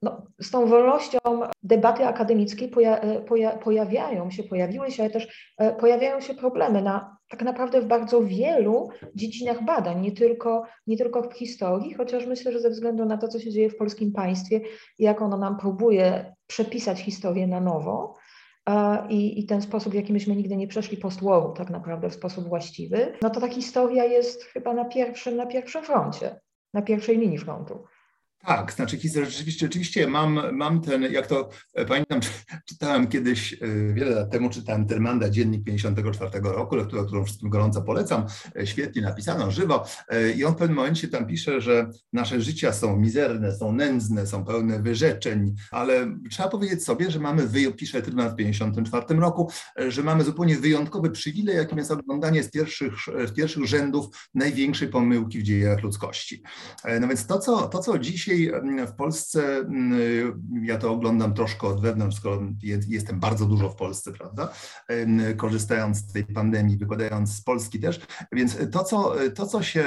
[0.03, 1.19] no, z tą wolnością
[1.63, 7.43] debaty akademickiej poja, poja, pojawiają się, pojawiły się, ale też pojawiają się problemy na tak
[7.43, 12.61] naprawdę w bardzo wielu dziedzinach badań, nie tylko, nie tylko w historii, chociaż myślę, że
[12.61, 14.61] ze względu na to, co się dzieje w polskim państwie
[14.99, 18.15] jak ono nam próbuje przepisać historię na nowo,
[19.09, 22.49] i, i ten sposób, w jaki myśmy nigdy nie przeszli post-waru tak naprawdę w sposób
[22.49, 26.41] właściwy, no to ta historia jest chyba na pierwszym, na pierwszym froncie,
[26.75, 27.85] na pierwszej linii frontu.
[28.47, 32.21] Tak, znaczy rzeczywiście, rzeczywiście mam, mam ten, jak to e, pamiętam,
[32.69, 33.57] czytałem kiedyś, e,
[33.95, 38.27] wiele lat temu czytałem Termanda, dziennik 54 roku, lekturę, którą wszystkim gorąco polecam,
[38.57, 39.85] e, świetnie napisano, żywo
[40.37, 44.45] i on w pewnym momencie tam pisze, że nasze życia są mizerne, są nędzne, są
[44.45, 49.51] pełne wyrzeczeń, ale trzeba powiedzieć sobie, że mamy, pisze Termand w 54 roku,
[49.89, 52.93] że mamy zupełnie wyjątkowy przywilej, jakim jest oglądanie z pierwszych,
[53.27, 56.43] z pierwszych rzędów największej pomyłki w dziejach ludzkości.
[57.01, 59.67] No więc to, co, to, co dzisiaj dzisiaj w Polsce,
[60.63, 62.43] ja to oglądam troszkę od wewnątrz, skoro
[62.89, 64.53] jestem bardzo dużo w Polsce, prawda,
[65.37, 68.01] korzystając z tej pandemii, wykładając z Polski też,
[68.33, 69.85] więc to, co, to, co, się,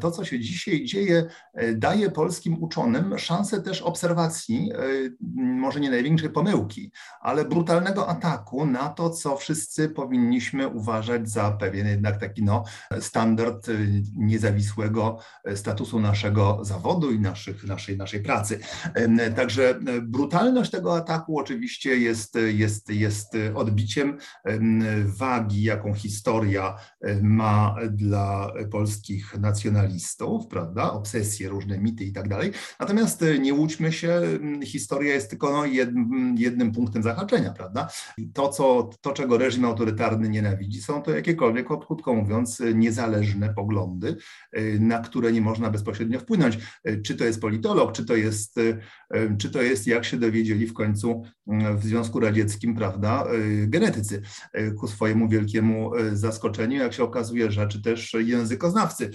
[0.00, 4.78] to, co się dzisiaj dzieje, e, daje polskim uczonym szansę też obserwacji, e,
[5.36, 11.86] może nie największej pomyłki, ale brutalnego ataku na to, co wszyscy powinniśmy uważać za pewien
[11.86, 12.64] jednak taki no,
[13.00, 13.72] standard e,
[14.16, 15.18] niezawisłego
[15.54, 18.58] statusu naszego zawodu i naszych naszej, naszej pracy.
[19.36, 24.18] Także e, brutalność tego ataku oczywiście jest, jest, jest odbiciem
[25.04, 30.92] wagi, jaką historia e, ma dla polskich nacjonalistów, prawda?
[30.92, 32.52] Obsesje, różne mity i tak dalej.
[32.80, 34.22] Natomiast e, nie łudźmy się,
[34.64, 37.88] historia jest tylko no, jednym, jednym punktem zahaczenia, prawda?
[38.34, 44.16] To, co, to, czego reżim autorytarny nienawidzi, są to jakiekolwiek, krótko mówiąc, niezależne poglądy,
[44.80, 46.58] na które nie można bezpośrednio wpłynąć.
[47.04, 48.78] Czy to jest polityka, politolog, czy to jest, y,
[49.14, 53.26] y, czy to jest jak się dowiedzieli w końcu y, w Związku Radzieckim, prawda,
[53.66, 54.22] genetycy.
[54.78, 59.10] Ku swojemu wielkiemu zaskoczeniu, jak się okazuje, że czy też językoznawcy,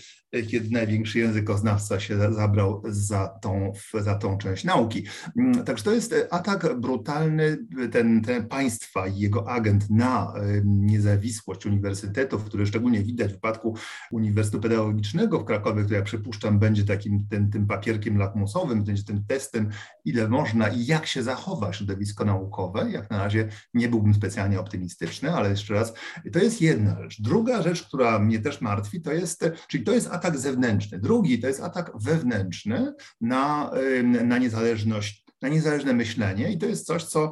[0.48, 5.06] kiedy największy językoznawca się zabrał za tą, za tą część nauki.
[5.38, 7.58] Mm, także to jest atak brutalny
[7.92, 10.34] ten, ten państwa i jego agent na
[10.66, 13.76] niezawisłość uniwersytetów, który szczególnie widać w przypadku
[14.12, 19.26] Uniwersytetu Pedagogicznego w Krakowie, który ja przypuszczam będzie takim ten, tym papierkiem lakmusowym, będzie tym
[19.28, 19.70] testem,
[20.06, 22.92] ile można i jak się zachowa środowisko naukowe.
[22.92, 25.94] Jak na razie nie byłbym specjalnie optymistyczny, ale jeszcze raz,
[26.34, 27.22] to jest jedna rzecz.
[27.22, 31.00] Druga rzecz, która mnie też martwi, to jest, czyli to jest atak zewnętrzny.
[31.00, 33.72] Drugi to jest atak wewnętrzny na,
[34.04, 37.32] na niezależność na niezależne myślenie i to jest coś, co,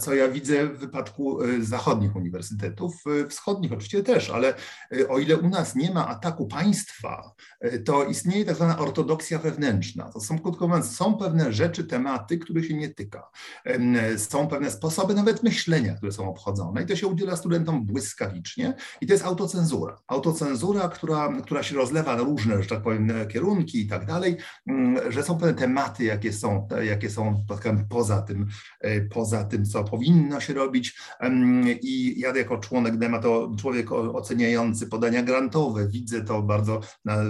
[0.00, 4.54] co ja widzę w wypadku y, zachodnich uniwersytetów, y, wschodnich oczywiście też, ale
[4.92, 7.32] y, o ile u nas nie ma ataku państwa,
[7.84, 10.10] to istnieje tak zwana ortodoksja wewnętrzna.
[10.12, 13.30] To są, krótko mówiąc, są pewne rzeczy, tematy, których się nie tyka.
[14.16, 19.06] Są pewne sposoby nawet myślenia, które są obchodzone i to się udziela studentom błyskawicznie i
[19.06, 19.98] to jest autocenzura.
[20.06, 25.12] Autocenzura, która, która się rozlewa na różne, że tak powiem, kierunki i tak dalej, mm,
[25.12, 27.37] że są pewne tematy, jakie są, jakie są
[27.88, 28.46] poza tym,
[28.80, 30.98] e, poza tym, co powinno się robić.
[31.82, 36.80] I ja jako członek DEMA, to człowiek oceniający podania grantowe, widzę to bardzo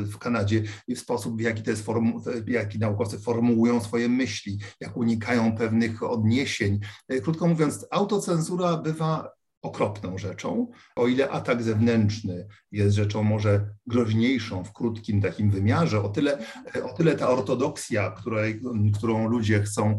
[0.04, 4.58] w Kanadzie i w sposób, w jaki, to jest formu, jaki naukowcy formułują swoje myśli,
[4.80, 6.80] jak unikają pewnych odniesień.
[7.08, 14.64] E, krótko mówiąc, autocenzura bywa okropną rzeczą, o ile atak zewnętrzny jest rzeczą może groźniejszą
[14.64, 16.38] w krótkim takim wymiarze, o tyle,
[16.84, 18.60] o tyle ta ortodoksja, której,
[18.94, 19.98] którą ludzie chcą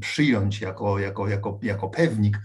[0.00, 2.40] przyjąć jako, jako, jako, jako pewnik,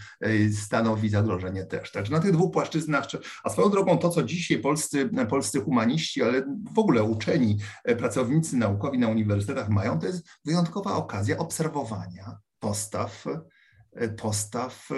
[0.54, 1.92] stanowi zagrożenie też.
[1.92, 3.08] Także na tych dwóch płaszczyznach,
[3.44, 6.42] a swoją drogą to, co dzisiaj polscy, polscy humaniści, ale
[6.76, 7.58] w ogóle uczeni,
[7.98, 13.26] pracownicy naukowi na uniwersytetach mają, to jest wyjątkowa okazja obserwowania postaw,
[14.18, 14.90] postaw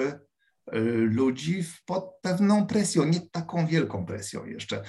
[1.12, 4.84] ludzi pod pewną presją, nie taką wielką presją jeszcze.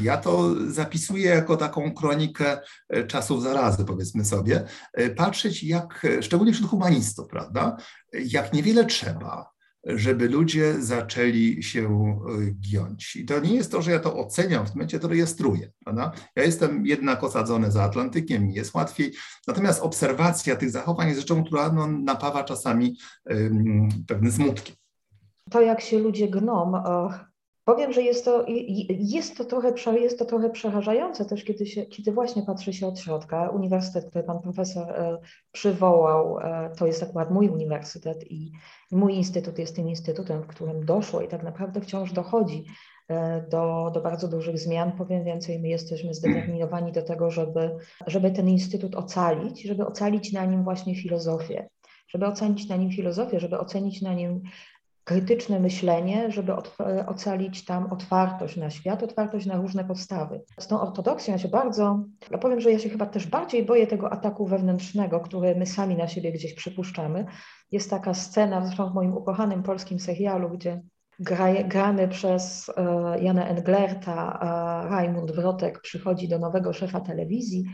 [0.00, 2.58] Ja to zapisuję jako taką kronikę
[3.06, 4.64] czasów zarazy, powiedzmy sobie,
[5.16, 7.76] patrzeć jak, szczególnie wśród humanistów, prawda,
[8.12, 9.55] jak niewiele trzeba,
[9.86, 11.82] żeby ludzie zaczęli się
[12.40, 13.16] y, giąć.
[13.16, 15.72] I to nie jest to, że ja to oceniam w tym momencie, to rejestruję.
[15.84, 16.12] Prawda?
[16.36, 19.12] Ja jestem jednak osadzony za Atlantykiem, mi jest łatwiej,
[19.48, 24.76] natomiast obserwacja tych zachowań jest rzeczą, która no, napawa czasami um, pewnym smutkiem.
[25.50, 26.72] To, jak się ludzie gną,
[27.66, 28.44] Powiem, że jest to,
[28.88, 32.98] jest to, trochę, jest to trochę przerażające też, kiedy, się, kiedy właśnie patrzy się od
[32.98, 33.48] środka.
[33.48, 35.18] Uniwersytet, który pan profesor e,
[35.52, 38.52] przywołał, e, to jest akurat mój uniwersytet i
[38.90, 42.64] mój instytut jest tym instytutem, w którym doszło i tak naprawdę wciąż dochodzi
[43.08, 44.92] e, do, do bardzo dużych zmian.
[44.92, 47.76] Powiem więcej, my jesteśmy zdeterminowani do tego, żeby,
[48.06, 51.68] żeby ten instytut ocalić, żeby ocalić na nim właśnie filozofię
[52.08, 54.42] żeby ocenić na nim filozofię, żeby ocenić na nim
[55.06, 56.52] krytyczne myślenie, żeby
[57.06, 60.40] ocalić tam otwartość na świat, otwartość na różne postawy.
[60.60, 63.86] Z tą ortodoksją ja się bardzo, ja powiem, że ja się chyba też bardziej boję
[63.86, 67.26] tego ataku wewnętrznego, który my sami na siebie gdzieś przypuszczamy.
[67.72, 70.82] Jest taka scena, zresztą w moim ukochanym polskim serialu, gdzie
[71.20, 72.82] gra, grany przez e,
[73.22, 74.38] Jana Englerta
[74.84, 77.64] e, Rajmund Wrotek przychodzi do nowego szefa telewizji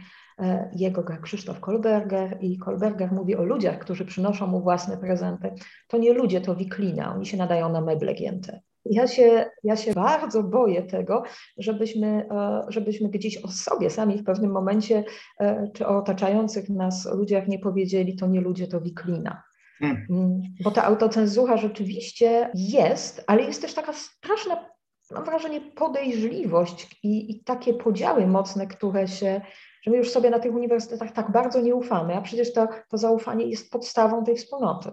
[0.72, 5.54] jego gra Krzysztof Kolberger i Kolberger mówi o ludziach, którzy przynoszą mu własne prezenty.
[5.88, 8.60] To nie ludzie, to wiklina, oni się nadają na meble gięte.
[8.84, 11.22] Ja się, ja się bardzo boję tego,
[11.58, 15.04] żebyśmy, e, żebyśmy gdzieś o sobie sami w pewnym momencie,
[15.40, 19.42] e, czy o otaczających nas ludziach nie powiedzieli, to nie ludzie, to wiklina.
[19.78, 20.06] Hmm.
[20.10, 24.68] Mm, bo ta autocenzura rzeczywiście jest, ale jest też taka straszna,
[25.10, 29.40] mam wrażenie, podejrzliwość i, i takie podziały mocne, które się
[29.82, 32.98] że my już sobie na tych uniwersytetach tak bardzo nie ufamy, a przecież to, to
[32.98, 34.90] zaufanie jest podstawą tej wspólnoty.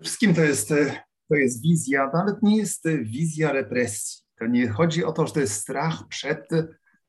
[0.00, 0.68] Wszystkim to jest,
[1.28, 4.24] to jest wizja, ale to nie jest wizja represji.
[4.38, 6.48] To nie chodzi o to, że to jest strach przed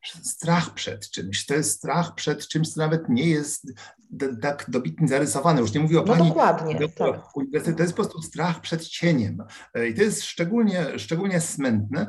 [0.05, 1.45] strach przed czymś.
[1.45, 3.73] To jest strach przed czymś, co nawet nie jest
[4.41, 5.61] tak dobitnie zarysowane.
[5.61, 6.27] Już nie mówię o no pani.
[6.27, 6.79] Dokładnie.
[6.79, 7.75] Tak.
[7.75, 9.43] To jest po prostu strach przed cieniem.
[9.73, 12.07] E, I to jest szczególnie, szczególnie smętne.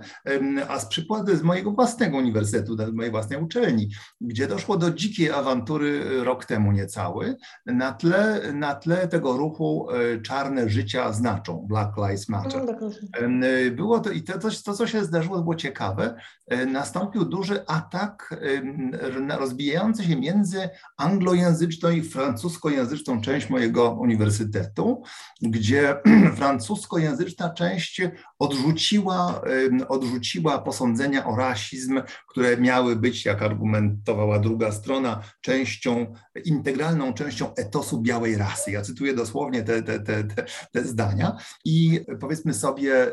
[0.69, 5.31] A z przykładu z mojego własnego uniwersytetu, z mojej własnej uczelni, gdzie doszło do dzikiej
[5.31, 11.67] awantury e, rok temu niecały, na tle, na tle tego ruchu e, czarne życia znaczą,
[11.69, 12.63] Black Lives Matter.
[13.29, 16.21] No, było to i to, to, to co się zdarzyło, było ciekawe.
[16.67, 18.41] Nastąpił duży atak
[19.29, 25.03] rozbijający się między anglojęzyczną i francuskojęzyczną część mojego uniwersytetu,
[25.43, 25.97] gdzie
[26.39, 28.03] francuskojęzyczna część
[28.39, 29.43] odrzuciła,
[29.89, 36.15] odrzuciła posądzenia o rasizm, które miały być, jak argumentowała druga strona, częścią,
[36.45, 38.71] integralną częścią etosu białej rasy.
[38.71, 43.13] Ja cytuję dosłownie te, te, te, te, te zdania i powiedzmy sobie,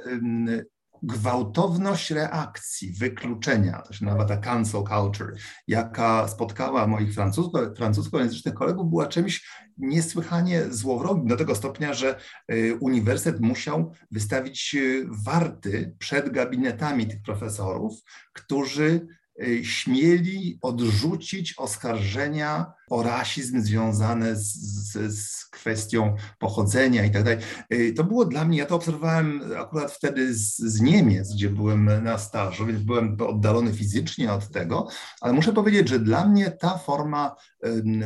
[1.03, 5.33] gwałtowność reakcji, wykluczenia, to się nazywa ta cancel culture,
[5.67, 12.19] jaka spotkała moich francusko, francuskojęzycznych kolegów, była czymś niesłychanie złowrogim, do tego stopnia, że
[12.51, 17.93] y, uniwersytet musiał wystawić y, warty przed gabinetami tych profesorów,
[18.33, 19.07] którzy
[19.63, 27.39] śmieli odrzucić oskarżenia o rasizm związane z, z, z kwestią pochodzenia i tak dalej.
[27.73, 32.03] Y, to było dla mnie, ja to obserwowałem akurat wtedy z, z Niemiec, gdzie byłem
[32.03, 34.87] na stażu, więc byłem oddalony fizycznie od tego,
[35.21, 37.35] ale muszę powiedzieć, że dla mnie ta forma,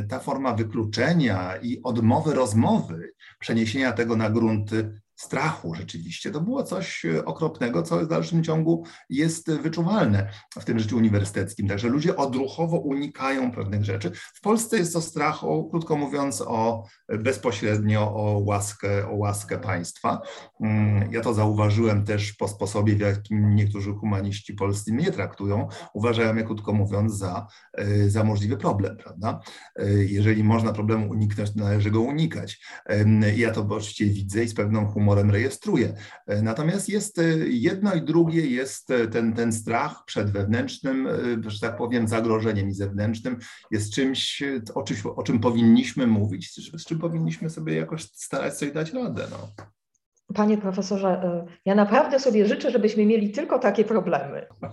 [0.09, 6.31] ta forma wykluczenia i odmowy rozmowy, przeniesienia tego na grunty strachu rzeczywiście.
[6.31, 10.29] To było coś e, okropnego, co w dalszym ciągu jest wyczuwalne
[10.59, 11.67] w tym życiu uniwersyteckim.
[11.67, 14.11] Także ludzie odruchowo unikają pewnych rzeczy.
[14.33, 16.83] W Polsce jest to strach, o, krótko mówiąc, o
[17.19, 20.21] bezpośrednio o łaskę, o łaskę państwa.
[20.61, 25.67] Mm, ja to zauważyłem też po sposobie, w jakim niektórzy humaniści polscy mnie traktują.
[25.93, 29.39] Uważają mnie, krótko mówiąc, za, e, za możliwy problem, prawda?
[29.75, 32.61] E, jeżeli można problemu uniknąć, to należy go unikać.
[33.35, 35.93] Ja to oczywiście widzę i z pewną humorem humorem rejestruje.
[36.27, 41.07] E, natomiast jest e, jedno i drugie, jest e, ten, ten strach przed wewnętrznym,
[41.47, 43.37] że tak powiem, zagrożeniem i zewnętrznym,
[43.71, 44.43] jest czymś,
[44.75, 49.27] o, czymś, o czym powinniśmy mówić, z czym powinniśmy sobie jakoś starać sobie dać radę.
[49.31, 49.65] No.
[50.35, 54.47] Panie profesorze, ja naprawdę sobie życzę, żebyśmy mieli tylko takie problemy.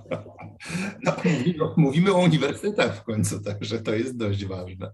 [1.04, 4.92] No, mówimy, mówimy o uniwersytetach w końcu, także to jest dość ważne.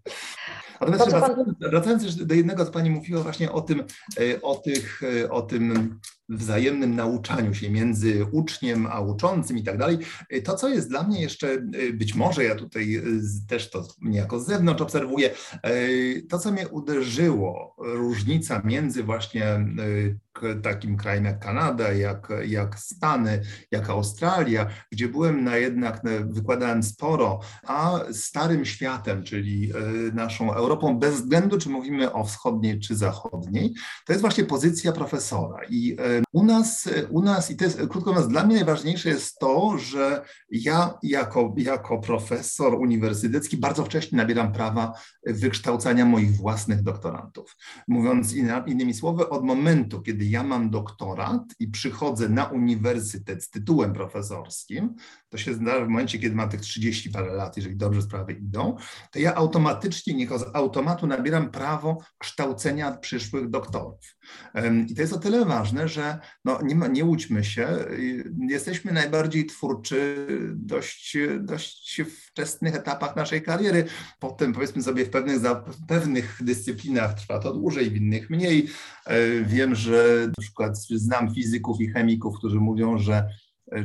[0.81, 3.85] Natomiast wracając, wracając do jednego, co Pani mówiła właśnie o tym,
[4.43, 9.99] o, tych, o tym wzajemnym nauczaniu się między uczniem a uczącym i tak dalej.
[10.45, 11.59] To, co jest dla mnie jeszcze,
[11.95, 13.03] być może ja tutaj
[13.49, 15.31] też to niejako z zewnątrz obserwuję,
[16.29, 19.67] to, co mnie uderzyło, różnica między właśnie
[20.63, 27.41] takim krajem jak Kanada, jak, jak Stany, jak Australia, gdzie byłem na jednak, wykładałem sporo,
[27.67, 29.73] a starym światem, czyli
[30.13, 33.75] naszą Europą, bez względu czy mówimy o wschodniej czy zachodniej,
[34.07, 35.59] to jest właśnie pozycja profesora.
[35.71, 35.97] I
[36.33, 40.25] u nas, u nas i to jest, krótko mówiąc, dla mnie najważniejsze jest to, że
[40.51, 44.93] ja jako, jako profesor uniwersytecki bardzo wcześnie nabieram prawa
[45.27, 47.57] wykształcania moich własnych doktorantów.
[47.89, 48.35] Mówiąc
[48.67, 54.95] innymi słowy, od momentu, kiedy ja mam doktorat i przychodzę na uniwersytet z tytułem profesorskim,
[55.29, 58.77] to się zdarza w momencie, kiedy mam tych 30 parę lat, jeżeli dobrze sprawy idą,
[59.11, 60.15] to ja automatycznie,
[60.55, 64.17] automatu nabieram prawo kształcenia przyszłych doktorów.
[64.89, 67.69] I to jest o tyle ważne, że no nie, ma, nie łudźmy się,
[68.49, 73.85] jesteśmy najbardziej twórczy dość, dość wczesnych etapach naszej kariery.
[74.21, 78.69] Potem powiedzmy sobie w pewnych, w pewnych dyscyplinach trwa to dłużej, w innych mniej.
[79.07, 83.29] E, wiem, że na przykład znam fizyków i chemików, którzy mówią, że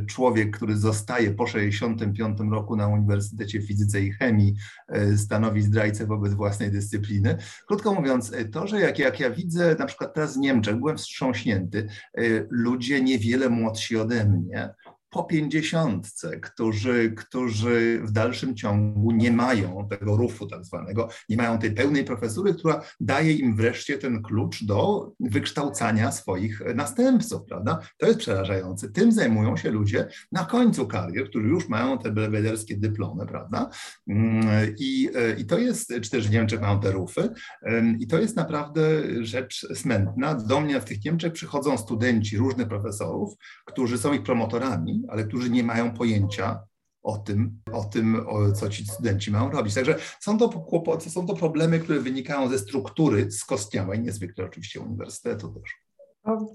[0.08, 4.56] człowiek, który zostaje po 65 roku na Uniwersytecie Fizyce i Chemii,
[4.88, 7.38] e, stanowi zdrajcę wobec własnej dyscypliny.
[7.68, 10.98] Krótko mówiąc, e, to, że jak, jak ja widzę na przykład teraz w Niemczech, byłem
[10.98, 11.88] wstrząśnięty,
[12.18, 14.70] e, ludzie niewiele młodsi ode mnie,
[15.10, 21.60] po pięćdziesiątce, którzy, którzy w dalszym ciągu nie mają tego rufu tak zwanego, nie mają
[21.60, 27.80] tej pełnej profesury, która daje im wreszcie ten klucz do wykształcania swoich następców, prawda?
[27.97, 28.89] To jest przerażające.
[28.89, 33.70] Tym zajmują się ludzie na końcu karier, którzy już mają te belwederskie dyplomy, prawda?
[34.07, 34.45] Mm,
[34.80, 37.30] I, I to jest, czy też w Niemczech mają te rufy,
[37.99, 38.82] i to jest naprawdę
[39.22, 40.36] rzecz smętna.
[40.36, 43.34] Do mnie w tych Niemczech przychodzą studenci różnych profesorów,
[43.66, 46.60] którzy są ich promotorami, ale którzy nie mają pojęcia
[47.04, 49.74] o tym, o tym o co ci studenci mają robić.
[49.74, 55.54] Także są to, kłopoty, są to problemy, które wynikają ze struktury skostniałej, niezwykle oczywiście uniwersytetu
[55.54, 55.76] też.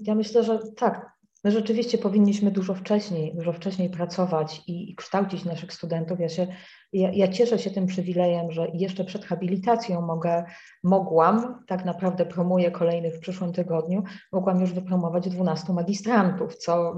[0.01, 1.15] Ja myślę, że tak,
[1.45, 6.19] My rzeczywiście powinniśmy dużo wcześniej, dużo wcześniej pracować i, i kształcić naszych studentów.
[6.19, 6.47] Ja, się,
[6.95, 10.45] ja, ja, cieszę się tym przywilejem, że jeszcze przed habilitacją mogę,
[10.83, 16.95] mogłam, tak naprawdę promuję kolejnych w przyszłym tygodniu, mogłam już wypromować 12 magistrantów, co,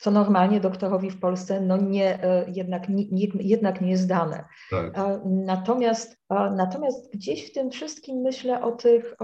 [0.00, 4.44] co normalnie doktorowi w Polsce no nie, e, jednak, nie, jednak nie jest dane.
[4.70, 4.92] Tak.
[5.24, 6.22] Natomiast
[6.56, 9.16] Natomiast gdzieś w tym wszystkim myślę o tych,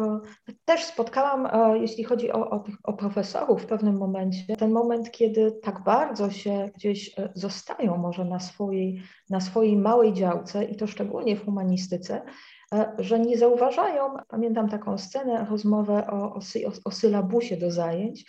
[0.65, 1.49] też spotkałam,
[1.81, 6.31] jeśli chodzi o, o, tych, o profesorów w pewnym momencie, ten moment, kiedy tak bardzo
[6.31, 11.45] się gdzieś e, zostają może na swojej, na swojej małej działce i to szczególnie w
[11.45, 12.23] humanistyce,
[12.75, 16.41] e, że nie zauważają, pamiętam taką scenę, rozmowę o, o,
[16.85, 18.25] o sylabusie do zajęć,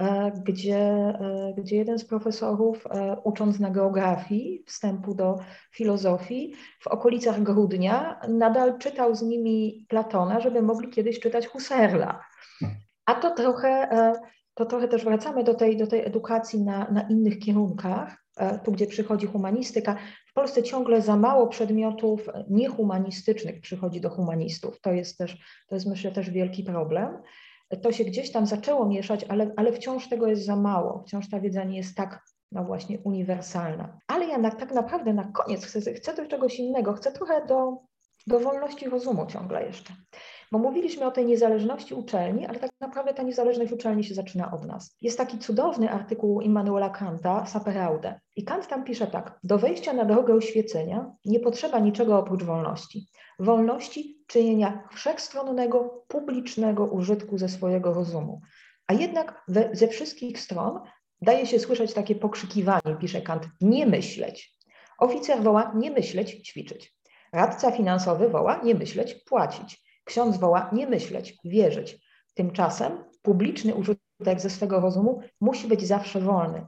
[0.00, 2.84] E, gdzie, e, gdzie jeden z profesorów,
[3.24, 5.38] ucząc na geografii, wstępu do
[5.72, 12.24] filozofii, w okolicach grudnia nadal czytał z nimi Platona, żeby mogli kiedyś czytać Husserla.
[13.06, 13.88] A to trochę,
[14.54, 18.24] to trochę też wracamy do tej, do tej edukacji na, na innych kierunkach,
[18.64, 19.96] tu gdzie przychodzi humanistyka.
[20.26, 24.80] W Polsce ciągle za mało przedmiotów niehumanistycznych przychodzi do humanistów.
[24.80, 25.38] To jest też,
[25.68, 27.18] to jest myślę też wielki problem
[27.76, 31.40] to się gdzieś tam zaczęło mieszać, ale, ale wciąż tego jest za mało, wciąż ta
[31.40, 33.98] wiedza nie jest tak no właśnie uniwersalna.
[34.06, 37.78] Ale ja na, tak naprawdę na koniec chcę, chcę do czegoś innego, chcę trochę do,
[38.26, 39.94] do wolności rozumu ciągle jeszcze.
[40.52, 44.64] Bo mówiliśmy o tej niezależności uczelni, ale tak naprawdę ta niezależność uczelni się zaczyna od
[44.64, 44.96] nas.
[45.00, 48.20] Jest taki cudowny artykuł Immanuela Kanta, Saperaude.
[48.36, 49.38] I Kant tam pisze tak.
[49.44, 53.08] Do wejścia na drogę oświecenia nie potrzeba niczego oprócz wolności.
[53.38, 58.40] Wolności czynienia wszechstronnego, publicznego użytku ze swojego rozumu.
[58.86, 60.80] A jednak we, ze wszystkich stron
[61.22, 64.58] daje się słyszeć takie pokrzykiwanie, pisze Kant, nie myśleć.
[64.98, 66.96] Oficer woła nie myśleć, ćwiczyć.
[67.32, 69.81] Radca finansowy woła nie myśleć, płacić.
[70.04, 71.98] Ksiądz woła nie myśleć, wierzyć.
[72.34, 76.66] Tymczasem publiczny użytek ze swego rozumu musi być zawsze wolny.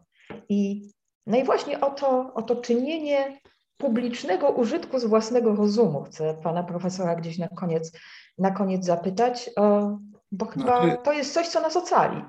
[0.49, 0.91] I,
[1.27, 3.39] no i właśnie o to, o to czynienie
[3.77, 7.93] publicznego użytku z własnego rozumu chcę pana profesora gdzieś na koniec,
[8.39, 9.51] na koniec zapytać,
[10.33, 12.23] bo chyba znaczy, to jest coś, co nas ocali.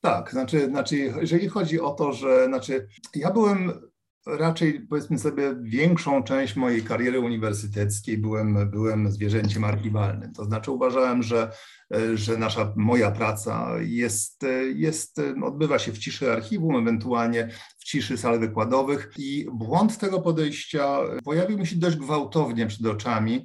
[0.00, 3.91] Tak, znaczy, znaczy, jeżeli chodzi o to, że znaczy, ja byłem
[4.26, 10.32] raczej powiedzmy sobie większą część mojej kariery uniwersyteckiej byłem, byłem zwierzęciem archiwalnym.
[10.32, 11.52] To znaczy uważałem, że
[12.14, 14.44] że nasza, moja praca jest,
[14.74, 17.48] jest, odbywa się w ciszy archiwum, ewentualnie
[17.82, 23.44] w ciszy sal wykładowych i błąd tego podejścia pojawił mi się dość gwałtownie przed oczami,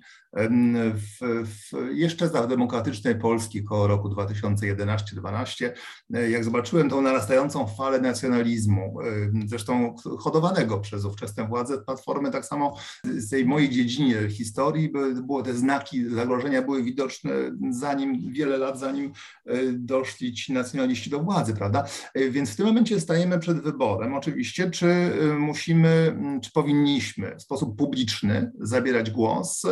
[0.94, 5.70] w, w, jeszcze za demokratycznej Polski koło roku 2011-12,
[6.10, 8.98] jak zobaczyłem tą narastającą falę nacjonalizmu,
[9.46, 14.92] zresztą hodowanego przez ówczesne władze Platformy, tak samo z tej mojej dziedzinie historii,
[15.24, 17.32] było te znaki zagrożenia były widoczne
[17.70, 19.12] zanim, wiele lat zanim
[19.46, 21.84] e, doszli ci nacjonaliści do władzy, prawda?
[22.14, 27.42] E, więc w tym momencie stajemy przed wyborem oczywiście, czy e, musimy, czy powinniśmy w
[27.42, 29.66] sposób publiczny zabierać głos,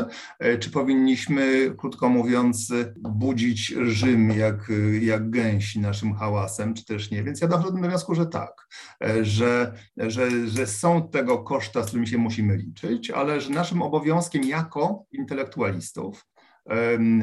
[0.60, 7.24] czy powinniśmy, krótko mówiąc, budzić Rzym jak, jak gęsi naszym hałasem, czy też nie.
[7.24, 8.68] Więc ja dochodzę do wniosku, że tak,
[9.22, 14.44] że, że, że są tego koszta, z którymi się musimy liczyć, ale że naszym obowiązkiem
[14.44, 16.26] jako intelektualistów,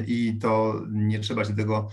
[0.07, 1.89] i to nie trzeba się tego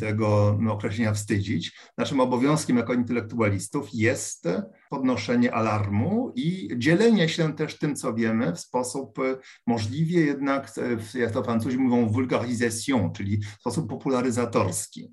[0.00, 1.78] tego określenia wstydzić.
[1.98, 4.48] Naszym obowiązkiem jako intelektualistów jest
[4.92, 9.36] podnoszenie alarmu i dzielenie się też tym, co wiemy, w sposób e,
[9.66, 10.72] możliwie jednak,
[11.14, 15.12] e, jak to Francuzi mówią, vulgarisation, czyli w sposób popularyzatorski,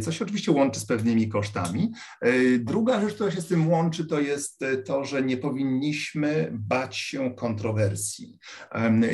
[0.00, 1.92] co się oczywiście łączy z pewnymi kosztami.
[2.20, 6.96] E, druga rzecz, która się z tym łączy, to jest to, że nie powinniśmy bać
[6.96, 8.38] się kontrowersji.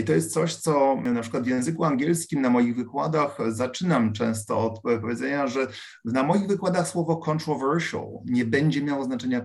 [0.01, 4.59] I to jest coś, co na przykład w języku angielskim na moich wykładach zaczynam często
[4.59, 5.67] od powiedzenia, że
[6.05, 9.41] na moich wykładach słowo controversial nie będzie miało znaczenia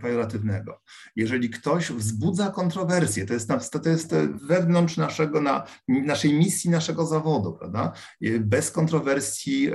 [1.16, 3.50] Jeżeli ktoś wzbudza kontrowersję, to jest,
[3.84, 4.16] to jest
[4.48, 7.94] wewnątrz naszego, na, naszej misji, naszego zawodu, prawda?
[8.40, 9.70] Bez kontrowersji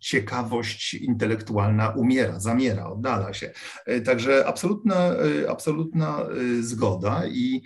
[0.00, 3.52] ciekawość intelektualna umiera, zamiera, oddala się.
[3.86, 7.62] E, także absolutna, e, absolutna e, zgoda, i,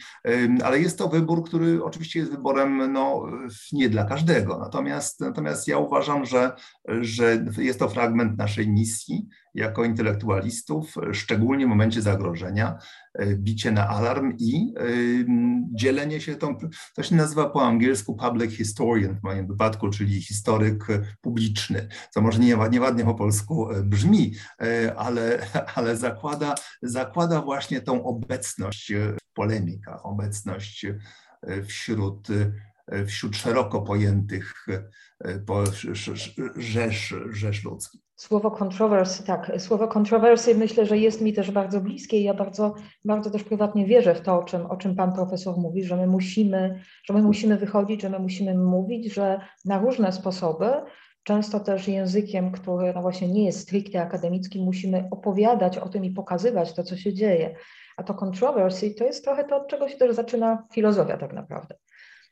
[0.65, 3.27] ale jest to wybór, który oczywiście jest wyborem no,
[3.73, 4.59] nie dla każdego.
[4.59, 6.53] Natomiast, natomiast ja uważam, że
[7.01, 12.79] że jest to fragment naszej misji jako intelektualistów, szczególnie w momencie zagrożenia,
[13.15, 14.85] e, bicie na alarm i e,
[15.75, 16.57] dzielenie się tą,
[16.95, 20.87] to się nazywa po angielsku public historian w moim wypadku, czyli historyk
[21.21, 24.35] publiczny, co może nie, nieładnie po polsku e, brzmi,
[24.97, 30.87] ale, ale zakłada, zakłada właśnie tą obecność w polemikach, obecność
[31.67, 32.29] wśród
[33.07, 34.67] wśród szeroko pojętych
[36.57, 38.04] rzesz, rzesz ludzkich.
[38.17, 42.75] Słowo kontrowersy, tak, słowo kontrowersy myślę, że jest mi też bardzo bliskie i ja bardzo,
[43.05, 46.07] bardzo też prywatnie wierzę w to, o czym, o czym pan profesor mówi, że my
[46.07, 50.67] musimy, że my musimy wychodzić, że my musimy mówić, że na różne sposoby,
[51.25, 56.11] często też językiem, który no właśnie nie jest stricte akademicki, musimy opowiadać o tym i
[56.11, 57.57] pokazywać to, co się dzieje.
[57.97, 61.75] A to controversy to jest trochę to, od czego się też zaczyna filozofia tak naprawdę.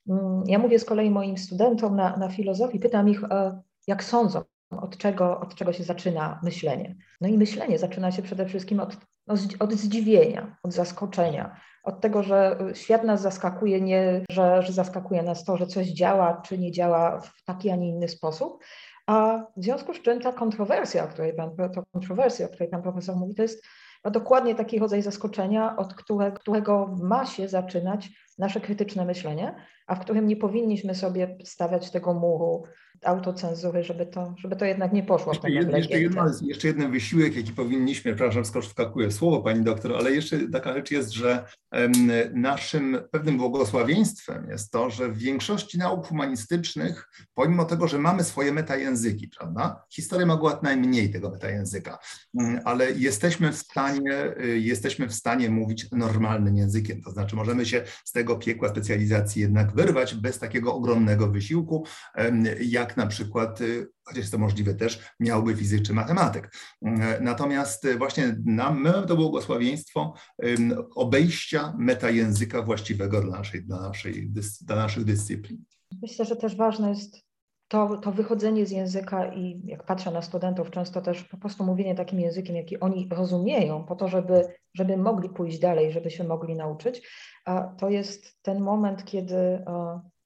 [0.08, 4.42] Mm, ja mówię z kolei moim studentom na, na filozofii, pytam ich, e, jak sądzą,
[4.80, 6.96] od czego, od czego się zaczyna myślenie.
[7.20, 8.96] No i myślenie zaczyna się przede wszystkim od,
[9.26, 15.22] no, od zdziwienia, od zaskoczenia, od tego, że świat nas zaskakuje, nie, że, że zaskakuje
[15.22, 18.64] nas to, że coś działa czy nie działa w taki, a nie inny sposób.
[19.06, 22.82] A w związku z czym ta kontrowersja, o której pan, to kontrowersja, o której pan
[22.82, 23.64] profesor mówi, to jest
[24.04, 29.54] no, dokładnie taki rodzaj zaskoczenia, od które, którego ma się zaczynać nasze krytyczne myślenie,
[29.86, 32.62] a w którym nie powinniśmy sobie stawiać tego muru
[33.04, 37.36] autocenzury, żeby to, żeby to jednak nie poszło jeszcze, w jeszcze, jedna, jeszcze jeden wysiłek,
[37.36, 41.44] jaki powinniśmy, przepraszam, skoro wskakuje w słowo pani doktor, ale jeszcze taka rzecz jest, że
[41.72, 41.92] um,
[42.34, 48.52] naszym pewnym błogosławieństwem jest to, że w większości nauk humanistycznych, pomimo tego, że mamy swoje
[48.52, 51.98] metajęzyki, prawda, historia ma akurat najmniej tego metajęzyka,
[52.34, 57.66] um, ale jesteśmy w stanie, y, jesteśmy w stanie mówić normalnym językiem, to znaczy możemy
[57.66, 61.86] się z tego piekła specjalizacji jednak wyrwać bez takiego ogromnego wysiłku,
[62.16, 66.52] um, jak na przykład, y, chociaż jest to możliwe też, miałby fizyk czy matematyk.
[66.82, 70.14] Mm, natomiast y, właśnie nam, to błogosławieństwo
[70.94, 74.30] obejścia metajęzyka właściwego dla, naszej, dla, naszej,
[74.60, 75.64] dla naszych dyscyplin.
[76.02, 77.32] Myślę, że też ważne jest
[77.72, 81.94] to, to wychodzenie z języka i jak patrzę na studentów, często też po prostu mówienie
[81.94, 86.54] takim językiem, jaki oni rozumieją, po to, żeby, żeby mogli pójść dalej, żeby się mogli
[86.54, 87.08] nauczyć.
[87.78, 89.64] To jest ten moment, kiedy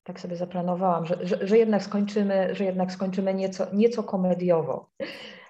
[0.07, 4.91] tak sobie zaplanowałam, że, że, że, jednak skończymy, że jednak skończymy nieco, nieco komediowo.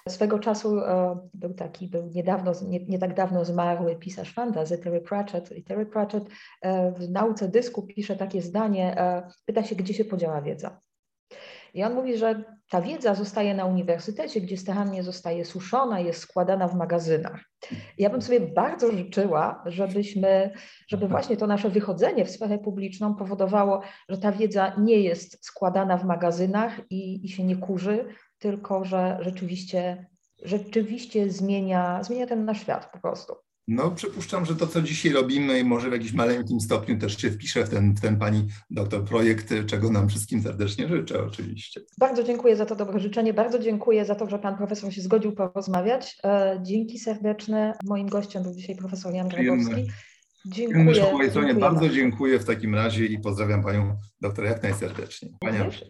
[0.09, 5.01] Swego czasu e, był taki, był niedawno, nie, nie, tak dawno zmarły pisarz fantasy Terry
[5.01, 6.25] Pratchett i Terry Pratchett
[6.63, 10.81] e, w nauce dysku pisze takie zdanie, e, pyta się, gdzie się podziała wiedza.
[11.77, 16.69] I on mówi, że ta wiedza zostaje na uniwersytecie, gdzie starannie zostaje suszona, jest składana
[16.69, 17.45] w magazynach.
[17.99, 20.51] Ja bym sobie bardzo życzyła, żebyśmy,
[20.89, 25.97] żeby właśnie to nasze wychodzenie w sferę publiczną powodowało, że ta wiedza nie jest składana
[25.97, 28.05] w magazynach i, i się nie kurzy,
[28.39, 30.07] tylko że rzeczywiście,
[30.43, 33.46] rzeczywiście zmienia, zmienia ten nasz świat po prostu.
[33.69, 37.65] No, przypuszczam, że to, co dzisiaj robimy, może w jakimś maleńkim stopniu też się wpisze
[37.65, 41.81] w ten, w ten pani doktor projekt, czego nam wszystkim serdecznie życzę oczywiście.
[41.99, 45.33] Bardzo dziękuję za to dobre życzenie, bardzo dziękuję za to, że pan profesor się zgodził
[45.33, 46.19] porozmawiać.
[46.25, 47.73] E, dzięki serdeczne.
[47.85, 49.87] Moim gościem był dzisiaj profesor Jan Grabowski.
[50.47, 51.03] Dziękuję.
[51.03, 55.35] Po mojej stronie bardzo dziękuję w takim razie i pozdrawiam panią doktor jak najserdeczniej.
[55.45, 55.85] Również.